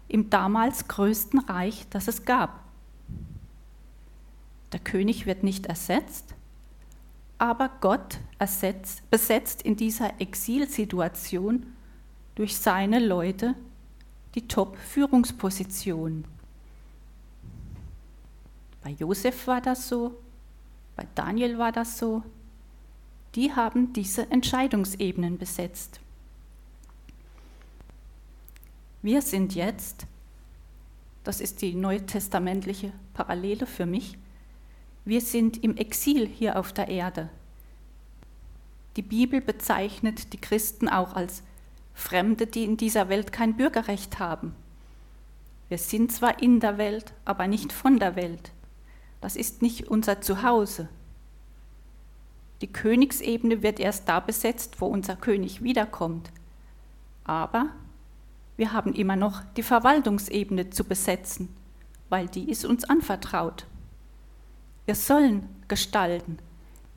im 0.08 0.30
damals 0.30 0.88
größten 0.88 1.40
Reich, 1.40 1.86
das 1.90 2.08
es 2.08 2.26
gab. 2.26 2.64
Der 4.72 4.80
König 4.80 5.26
wird 5.26 5.44
nicht 5.44 5.66
ersetzt, 5.66 6.36
aber 7.38 7.70
Gott 7.82 8.20
ersetzt, 8.38 9.10
besetzt 9.10 9.62
in 9.62 9.76
dieser 9.76 10.20
Exilsituation 10.22 11.66
durch 12.36 12.58
seine 12.58 13.00
Leute 13.00 13.56
die 14.36 14.48
Top-Führungsposition. 14.48 16.26
Bei 18.84 18.92
Josef 18.92 19.48
war 19.48 19.62
das 19.62 19.90
so, 19.90 20.16
bei 20.96 21.08
Daniel 21.16 21.58
war 21.58 21.72
das 21.72 21.98
so, 21.98 22.24
die 23.36 23.54
haben 23.54 23.94
diese 23.94 24.30
Entscheidungsebenen 24.32 25.38
besetzt. 25.38 26.00
Wir 29.02 29.22
sind 29.22 29.56
jetzt, 29.56 30.08
das 31.24 31.40
ist 31.40 31.62
die 31.62 31.74
neutestamentliche 31.74 32.92
Parallele 33.14 33.66
für 33.66 33.86
mich, 33.86 34.18
wir 35.06 35.22
sind 35.22 35.64
im 35.64 35.78
Exil 35.78 36.28
hier 36.28 36.60
auf 36.60 36.74
der 36.74 36.88
Erde. 36.88 37.30
Die 38.96 39.02
Bibel 39.02 39.40
bezeichnet 39.40 40.34
die 40.34 40.42
Christen 40.42 40.90
auch 40.90 41.14
als 41.16 41.44
Fremde, 41.94 42.48
die 42.48 42.64
in 42.64 42.78
dieser 42.78 43.10
Welt 43.10 43.32
kein 43.32 43.56
Bürgerrecht 43.56 44.20
haben. 44.20 44.56
Wir 45.70 45.78
sind 45.78 46.12
zwar 46.12 46.42
in 46.42 46.60
der 46.60 46.78
Welt, 46.78 47.14
aber 47.26 47.48
nicht 47.48 47.72
von 47.72 48.00
der 48.00 48.16
Welt. 48.16 48.52
Das 49.22 49.36
ist 49.36 49.62
nicht 49.62 49.88
unser 49.88 50.22
Zuhause. 50.22 50.90
Die 52.62 52.72
Königsebene 52.72 53.64
wird 53.64 53.80
erst 53.80 54.10
da 54.10 54.20
besetzt, 54.20 54.82
wo 54.82 54.88
unser 54.88 55.16
König 55.16 55.64
wiederkommt. 55.64 56.32
Aber 57.24 57.70
wir 58.58 58.74
haben 58.74 58.94
immer 58.94 59.16
noch 59.16 59.42
die 59.56 59.64
Verwaltungsebene 59.64 60.70
zu 60.70 60.84
besetzen, 60.84 61.56
weil 62.10 62.28
die 62.28 62.50
ist 62.50 62.66
uns 62.66 62.84
anvertraut. 62.84 63.66
Wir 64.86 64.96
sollen 64.96 65.48
gestalten, 65.70 66.40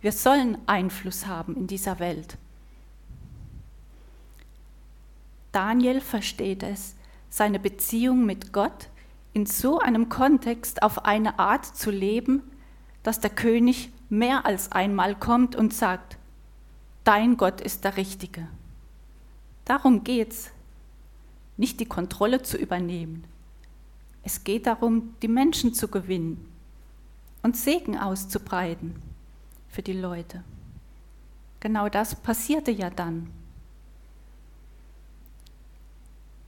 wir 0.01 0.11
sollen 0.13 0.59
Einfluss 0.67 1.27
haben 1.27 1.55
in 1.55 1.69
dieser 1.69 2.01
Welt. 2.01 2.37
Daniel 5.53 6.01
versteht 6.01 6.65
es, 6.65 6.97
seine 7.29 7.61
Beziehung 7.61 8.27
mit 8.27 8.53
Gott 8.53 8.89
in 9.33 9.47
so 9.47 9.79
einem 9.79 10.09
Kontext 10.09 10.83
auf 10.83 11.05
eine 11.05 11.39
Art 11.39 11.65
zu 11.65 11.91
leben, 11.91 12.43
dass 13.03 13.21
der 13.21 13.31
König 13.31 13.92
mehr 14.13 14.45
als 14.45 14.71
einmal 14.73 15.15
kommt 15.15 15.57
und 15.57 15.73
sagt, 15.73 16.19
dein 17.03 17.39
Gott 17.39 17.63
ist 17.63 17.83
der 17.83 17.97
Richtige. 17.97 18.47
Darum 19.65 20.05
geht's, 20.05 20.51
nicht 21.57 21.81
die 21.81 21.87
Kontrolle 21.87 22.43
zu 22.43 22.59
übernehmen. 22.59 23.25
Es 24.23 24.45
geht 24.45 24.67
darum, 24.67 25.15
die 25.23 25.29
Menschen 25.29 25.73
zu 25.73 25.89
gewinnen 25.89 26.47
und 27.43 27.57
Segen 27.57 27.97
auszubreiten 27.97 29.01
für 29.69 29.81
die 29.81 29.95
Leute. 29.95 30.45
Genau 31.61 31.89
das 31.89 32.15
passierte 32.15 32.71
ja 32.71 32.91
dann. 32.91 33.31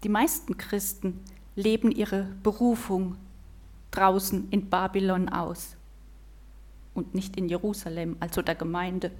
Die 0.03 0.11
meisten 0.11 0.59
Christen 0.59 1.25
leben 1.57 1.91
ihre 1.91 2.25
Berufung 2.43 3.17
draußen 3.91 4.51
in 4.51 4.69
Babylon 4.69 5.31
aus 5.31 5.77
und 6.95 7.15
nicht 7.15 7.37
in 7.37 7.49
Jerusalem, 7.49 8.17
also 8.21 8.43
der 8.43 8.55
Gemeinde. 8.55 9.11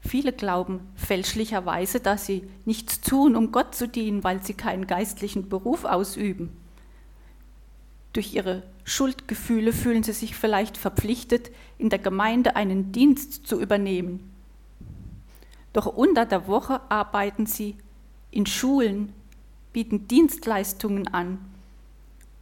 Viele 0.00 0.32
glauben 0.32 0.80
fälschlicherweise, 0.96 2.00
dass 2.00 2.26
sie 2.26 2.42
nichts 2.64 3.00
tun, 3.00 3.36
um 3.36 3.52
Gott 3.52 3.74
zu 3.74 3.86
dienen, 3.86 4.24
weil 4.24 4.42
sie 4.42 4.54
keinen 4.54 4.86
geistlichen 4.86 5.48
Beruf 5.48 5.84
ausüben. 5.84 6.50
Durch 8.12 8.34
ihre 8.34 8.62
Schuldgefühle 8.84 9.72
fühlen 9.72 10.02
sie 10.02 10.12
sich 10.12 10.34
vielleicht 10.34 10.76
verpflichtet, 10.76 11.50
in 11.78 11.88
der 11.88 12.00
Gemeinde 12.00 12.56
einen 12.56 12.92
Dienst 12.92 13.46
zu 13.46 13.60
übernehmen. 13.60 14.28
Doch 15.72 15.86
unter 15.86 16.26
der 16.26 16.46
Woche 16.46 16.80
arbeiten 16.90 17.46
sie 17.46 17.76
in 18.30 18.44
Schulen, 18.44 19.12
bieten 19.72 20.08
Dienstleistungen 20.08 21.08
an 21.08 21.38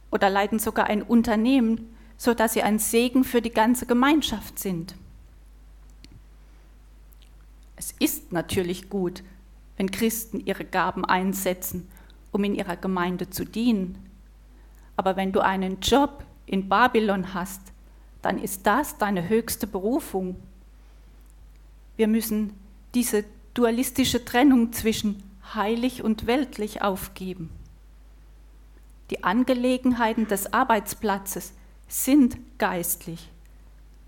oder 0.09 0.29
leiten 0.29 0.59
sogar 0.59 0.87
ein 0.87 1.03
Unternehmen, 1.03 1.95
sodass 2.21 2.53
sie 2.53 2.61
ein 2.61 2.77
Segen 2.77 3.23
für 3.23 3.41
die 3.41 3.49
ganze 3.49 3.87
Gemeinschaft 3.87 4.59
sind. 4.59 4.93
Es 7.75 7.95
ist 7.97 8.31
natürlich 8.31 8.91
gut, 8.91 9.23
wenn 9.75 9.89
Christen 9.89 10.39
ihre 10.45 10.63
Gaben 10.63 11.03
einsetzen, 11.03 11.89
um 12.31 12.43
in 12.43 12.53
ihrer 12.53 12.75
Gemeinde 12.75 13.31
zu 13.31 13.43
dienen. 13.43 13.97
Aber 14.97 15.15
wenn 15.15 15.31
du 15.31 15.39
einen 15.39 15.79
Job 15.79 16.23
in 16.45 16.69
Babylon 16.69 17.33
hast, 17.33 17.61
dann 18.21 18.37
ist 18.37 18.67
das 18.67 18.99
deine 18.99 19.27
höchste 19.27 19.65
Berufung. 19.65 20.35
Wir 21.97 22.07
müssen 22.07 22.53
diese 22.93 23.25
dualistische 23.55 24.23
Trennung 24.23 24.73
zwischen 24.73 25.23
heilig 25.55 26.03
und 26.03 26.27
weltlich 26.27 26.83
aufgeben. 26.83 27.49
Die 29.09 29.23
Angelegenheiten 29.23 30.27
des 30.27 30.53
Arbeitsplatzes 30.53 31.53
sind 31.91 32.37
geistlich, 32.57 33.29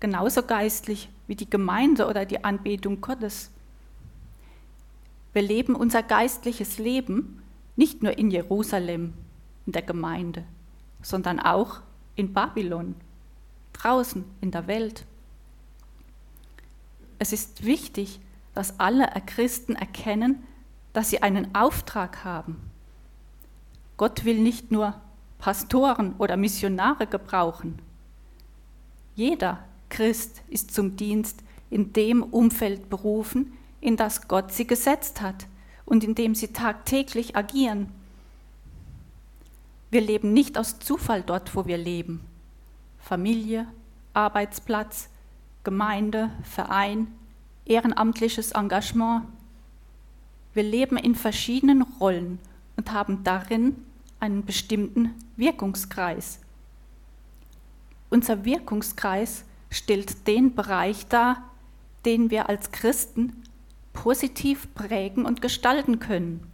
genauso 0.00 0.42
geistlich 0.42 1.10
wie 1.26 1.36
die 1.36 1.48
Gemeinde 1.48 2.06
oder 2.06 2.24
die 2.24 2.42
Anbetung 2.42 3.02
Gottes. 3.02 3.50
Wir 5.34 5.42
leben 5.42 5.76
unser 5.76 6.02
geistliches 6.02 6.78
Leben 6.78 7.42
nicht 7.76 8.02
nur 8.02 8.16
in 8.16 8.30
Jerusalem, 8.30 9.12
in 9.66 9.72
der 9.72 9.82
Gemeinde, 9.82 10.44
sondern 11.02 11.38
auch 11.38 11.80
in 12.16 12.32
Babylon, 12.32 12.94
draußen 13.74 14.24
in 14.40 14.50
der 14.50 14.66
Welt. 14.66 15.04
Es 17.18 17.34
ist 17.34 17.66
wichtig, 17.66 18.18
dass 18.54 18.80
alle 18.80 19.08
Christen 19.26 19.76
erkennen, 19.76 20.42
dass 20.94 21.10
sie 21.10 21.22
einen 21.22 21.54
Auftrag 21.54 22.24
haben. 22.24 22.60
Gott 23.98 24.24
will 24.24 24.38
nicht 24.38 24.70
nur 24.70 25.00
Pastoren 25.44 26.14
oder 26.16 26.38
Missionare 26.38 27.06
gebrauchen. 27.06 27.78
Jeder 29.14 29.62
Christ 29.90 30.40
ist 30.48 30.72
zum 30.72 30.96
Dienst 30.96 31.44
in 31.68 31.92
dem 31.92 32.22
Umfeld 32.22 32.88
berufen, 32.88 33.52
in 33.82 33.98
das 33.98 34.26
Gott 34.26 34.54
sie 34.54 34.66
gesetzt 34.66 35.20
hat 35.20 35.46
und 35.84 36.02
in 36.02 36.14
dem 36.14 36.34
sie 36.34 36.54
tagtäglich 36.54 37.36
agieren. 37.36 37.92
Wir 39.90 40.00
leben 40.00 40.32
nicht 40.32 40.56
aus 40.56 40.78
Zufall 40.78 41.20
dort, 41.20 41.54
wo 41.54 41.66
wir 41.66 41.76
leben. 41.76 42.22
Familie, 42.98 43.66
Arbeitsplatz, 44.14 45.10
Gemeinde, 45.62 46.30
Verein, 46.42 47.08
ehrenamtliches 47.66 48.52
Engagement. 48.52 49.26
Wir 50.54 50.62
leben 50.62 50.96
in 50.96 51.14
verschiedenen 51.14 51.82
Rollen 51.82 52.38
und 52.78 52.92
haben 52.92 53.24
darin 53.24 53.84
einen 54.24 54.44
bestimmten 54.46 55.14
Wirkungskreis. 55.36 56.40
Unser 58.08 58.46
Wirkungskreis 58.46 59.44
stellt 59.68 60.26
den 60.26 60.54
Bereich 60.54 61.06
dar, 61.08 61.50
den 62.06 62.30
wir 62.30 62.48
als 62.48 62.72
Christen 62.72 63.42
positiv 63.92 64.72
prägen 64.74 65.26
und 65.26 65.42
gestalten 65.42 65.98
können. 65.98 66.50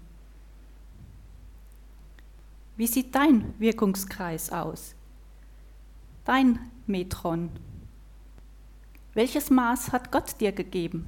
Wie 2.77 2.89
sieht 2.89 3.15
dein 3.15 3.55
Wirkungskreis 3.61 4.51
aus? 4.51 4.97
Dein 6.25 6.59
Metron? 6.87 7.51
Welches 9.15 9.51
Maß 9.51 9.93
hat 9.93 10.11
Gott 10.11 10.41
dir 10.41 10.51
gegeben? 10.51 11.07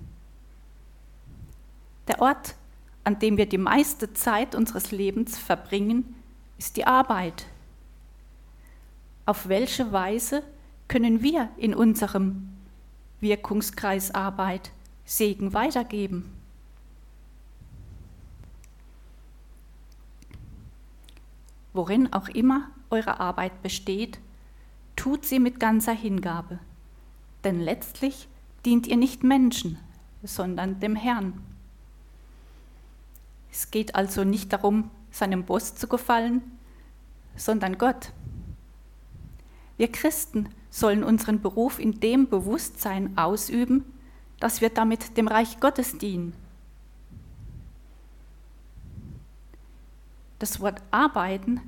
Der 2.07 2.21
Ort, 2.21 2.55
an 3.03 3.19
dem 3.19 3.37
wir 3.37 3.47
die 3.47 3.59
meiste 3.59 4.13
Zeit 4.13 4.55
unseres 4.55 4.93
Lebens 4.93 5.39
verbringen, 5.39 6.15
ist 6.63 6.77
die 6.77 6.87
Arbeit. 6.87 7.47
Auf 9.27 9.49
welche 9.49 9.93
Weise 9.93 10.43
können 10.89 11.23
wir 11.23 11.49
in 11.57 11.75
unserem 11.75 12.49
Wirkungskreis 13.21 14.15
Arbeit 14.15 14.71
Segen 15.05 15.53
weitergeben? 15.53 16.33
Worin 21.73 22.13
auch 22.13 22.29
immer 22.29 22.69
eure 22.91 23.21
Arbeit 23.21 23.63
besteht, 23.63 24.19
tut 24.97 25.25
sie 25.25 25.39
mit 25.39 25.59
ganzer 25.59 25.93
Hingabe 25.93 26.59
denn 27.45 27.61
letztlich 27.61 28.29
dient 28.65 28.87
ihr 28.87 28.97
nicht 28.97 29.25
Menschen, 29.25 29.79
sondern 30.23 30.81
dem 30.81 30.97
Herrn. 30.97 31.41
Es 33.51 33.71
geht 33.71 33.95
also 33.95 34.25
nicht 34.25 34.53
darum, 34.53 34.91
seinem 35.13 35.45
Boss 35.45 35.77
zu 35.77 35.87
gefallen, 35.87 36.43
sondern 37.37 37.79
Gott. 37.79 38.13
Wir 39.77 39.91
Christen 39.93 40.49
sollen 40.71 41.05
unseren 41.05 41.41
Beruf 41.41 41.79
in 41.79 42.01
dem 42.01 42.29
Bewusstsein 42.29 43.17
ausüben, 43.17 43.85
dass 44.41 44.61
wir 44.61 44.71
damit 44.71 45.17
dem 45.17 45.29
Reich 45.29 45.61
Gottes 45.61 45.99
dienen. 45.99 46.35
Das 50.39 50.59
Wort 50.59 50.83
arbeiten 50.91 51.61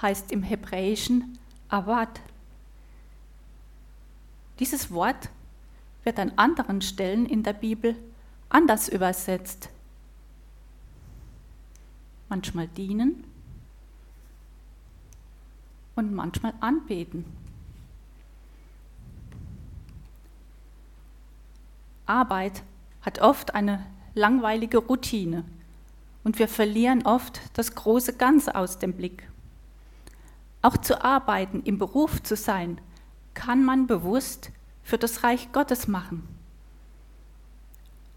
heißt 0.00 0.30
im 0.30 0.44
Hebräischen 0.44 1.38
Avad, 1.68 2.20
dieses 4.58 4.92
Wort 4.92 5.30
wird 6.04 6.20
an 6.20 6.32
anderen 6.36 6.82
Stellen 6.82 7.26
in 7.26 7.42
der 7.42 7.52
Bibel 7.52 7.96
anders 8.48 8.88
übersetzt. 8.88 9.70
Manchmal 12.32 12.66
dienen 12.66 13.24
und 15.96 16.14
manchmal 16.14 16.54
anbeten. 16.60 17.26
Arbeit 22.06 22.62
hat 23.02 23.18
oft 23.18 23.54
eine 23.54 23.84
langweilige 24.14 24.78
Routine 24.78 25.44
und 26.24 26.38
wir 26.38 26.48
verlieren 26.48 27.04
oft 27.04 27.38
das 27.52 27.74
große 27.74 28.14
Ganze 28.14 28.54
aus 28.54 28.78
dem 28.78 28.94
Blick. 28.94 29.28
Auch 30.62 30.78
zu 30.78 31.04
arbeiten, 31.04 31.60
im 31.64 31.78
Beruf 31.78 32.22
zu 32.22 32.34
sein, 32.34 32.80
kann 33.34 33.62
man 33.62 33.86
bewusst 33.86 34.52
für 34.82 34.96
das 34.96 35.22
Reich 35.22 35.52
Gottes 35.52 35.86
machen. 35.86 36.26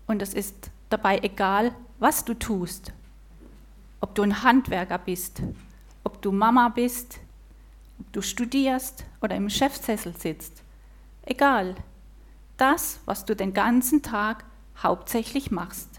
Und 0.08 0.22
es 0.22 0.34
ist 0.34 0.72
dabei 0.90 1.20
egal, 1.20 1.76
was 2.00 2.24
du 2.24 2.34
tust. 2.34 2.94
Ob 4.06 4.14
du 4.14 4.22
ein 4.22 4.44
Handwerker 4.44 5.00
bist, 5.00 5.42
ob 6.04 6.22
du 6.22 6.32
Mama 6.32 6.70
bist, 6.70 7.20
ob 8.00 8.14
du 8.14 8.22
studierst 8.22 9.04
oder 9.20 9.36
im 9.36 9.50
Chefsessel 9.50 10.16
sitzt. 10.16 10.62
Egal. 11.24 11.74
Das, 12.56 13.00
was 13.06 13.26
du 13.26 13.36
den 13.36 13.56
ganzen 13.56 14.04
Tag 14.04 14.46
hauptsächlich 14.78 15.50
machst. 15.50 15.90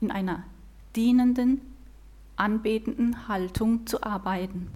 In 0.00 0.10
einer 0.10 0.44
dienenden, 0.94 1.60
anbetenden 2.36 3.28
Haltung 3.28 3.86
zu 3.86 4.02
arbeiten 4.02 4.70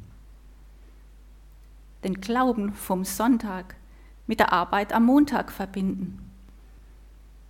den 2.05 2.21
Glauben 2.21 2.75
vom 2.75 3.07
Sonntag 3.07 3.75
mit 4.27 4.39
der 4.39 4.53
Arbeit 4.53 4.93
am 4.93 5.07
Montag 5.07 5.51
verbinden. 5.51 6.31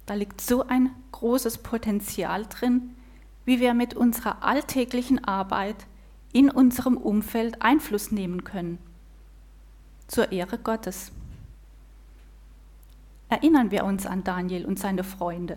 Da 0.06 0.14
liegt 0.14 0.40
so 0.40 0.68
ein 0.68 0.90
großes 1.10 1.58
Potenzial 1.58 2.46
drin, 2.46 2.94
wie 3.44 3.60
wir 3.60 3.74
mit 3.74 3.94
unserer 3.94 4.42
alltäglichen 4.42 5.24
Arbeit 5.24 5.86
in 6.32 6.50
unserem 6.50 6.96
Umfeld 6.96 7.60
Einfluss 7.62 8.10
nehmen 8.10 8.44
können. 8.44 8.78
Zur 10.06 10.32
Ehre 10.32 10.58
Gottes. 10.58 11.12
Erinnern 13.28 13.70
wir 13.70 13.84
uns 13.84 14.06
an 14.06 14.24
Daniel 14.24 14.66
und 14.66 14.78
seine 14.78 15.04
Freunde. 15.04 15.56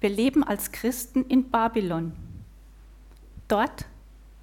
Wir 0.00 0.10
leben 0.10 0.42
als 0.42 0.72
Christen 0.72 1.24
in 1.26 1.50
Babylon. 1.50 2.12
Dort 3.48 3.86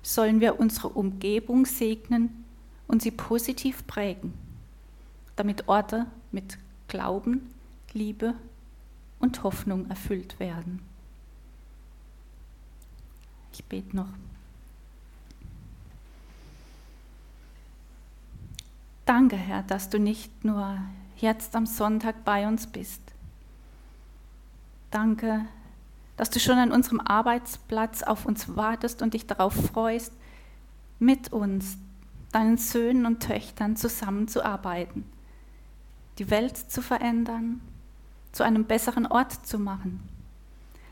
sollen 0.03 0.39
wir 0.39 0.60
unsere 0.60 0.89
Umgebung 0.89 1.65
segnen 1.65 2.45
und 2.88 3.01
sie 3.01 3.12
positiv 3.12 3.88
prägen, 3.88 4.33
damit 5.36 5.67
Orte 5.67 6.05
mit 6.31 6.57
Glauben, 6.88 7.49
Liebe 7.93 8.36
und 9.19 9.43
Hoffnung 9.43 9.89
erfüllt 9.89 10.39
werden. 10.39 10.81
Ich 13.58 13.65
bete 13.65 13.96
noch. 13.96 14.06
Danke, 19.04 19.36
Herr, 19.36 19.63
dass 19.63 19.89
du 19.89 19.98
nicht 19.98 20.46
nur 20.46 20.78
jetzt 21.15 21.56
am 21.56 21.65
Sonntag 21.65 22.24
bei 22.24 22.48
uns 22.48 22.67
bist. 22.67 23.02
Danke, 24.92 25.46
dass 26.17 26.29
du 26.29 26.40
schon 26.40 26.60
an 26.60 26.71
unserem 26.71 27.00
Arbeitsplatz 27.00 28.04
auf 28.04 28.27
uns 28.27 28.56
wartest 28.56 29.02
und 29.02 29.15
dich 29.15 29.25
darauf 29.25 29.56
freust, 29.56 30.13
mit 31.00 31.34
uns 31.34 31.79
deinen 32.31 32.58
Söhnen 32.58 33.08
und 33.08 33.23
Töchtern 33.23 33.75
zusammenzuarbeiten, 33.75 35.04
die 36.19 36.29
Welt 36.29 36.58
zu 36.58 36.84
verändern, 36.84 37.62
zu 38.34 38.44
einem 38.44 38.65
besseren 38.65 39.08
Ort 39.08 39.48
zu 39.48 39.58
machen, 39.58 40.08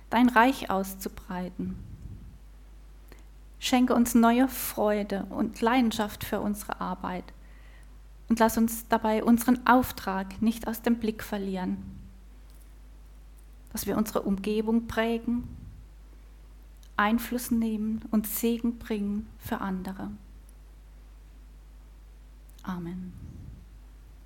dein 0.09 0.29
Reich 0.29 0.71
auszubreiten. 0.71 1.94
Schenke 3.59 3.95
uns 3.95 4.15
neue 4.15 4.47
Freude 4.47 5.25
und 5.29 5.61
Leidenschaft 5.61 6.23
für 6.23 6.39
unsere 6.39 6.81
Arbeit 6.81 7.33
und 8.29 8.39
lass 8.39 8.57
uns 8.57 8.87
dabei 8.87 9.23
unseren 9.23 9.65
Auftrag 9.65 10.41
nicht 10.41 10.67
aus 10.67 10.81
dem 10.81 10.97
Blick 10.97 11.23
verlieren, 11.23 11.77
dass 13.71 13.87
wir 13.87 13.97
unsere 13.97 14.23
Umgebung 14.23 14.87
prägen, 14.87 15.47
Einfluss 16.97 17.51
nehmen 17.51 18.01
und 18.11 18.27
Segen 18.27 18.77
bringen 18.77 19.27
für 19.37 19.61
andere. 19.61 20.11
Amen. 22.63 23.13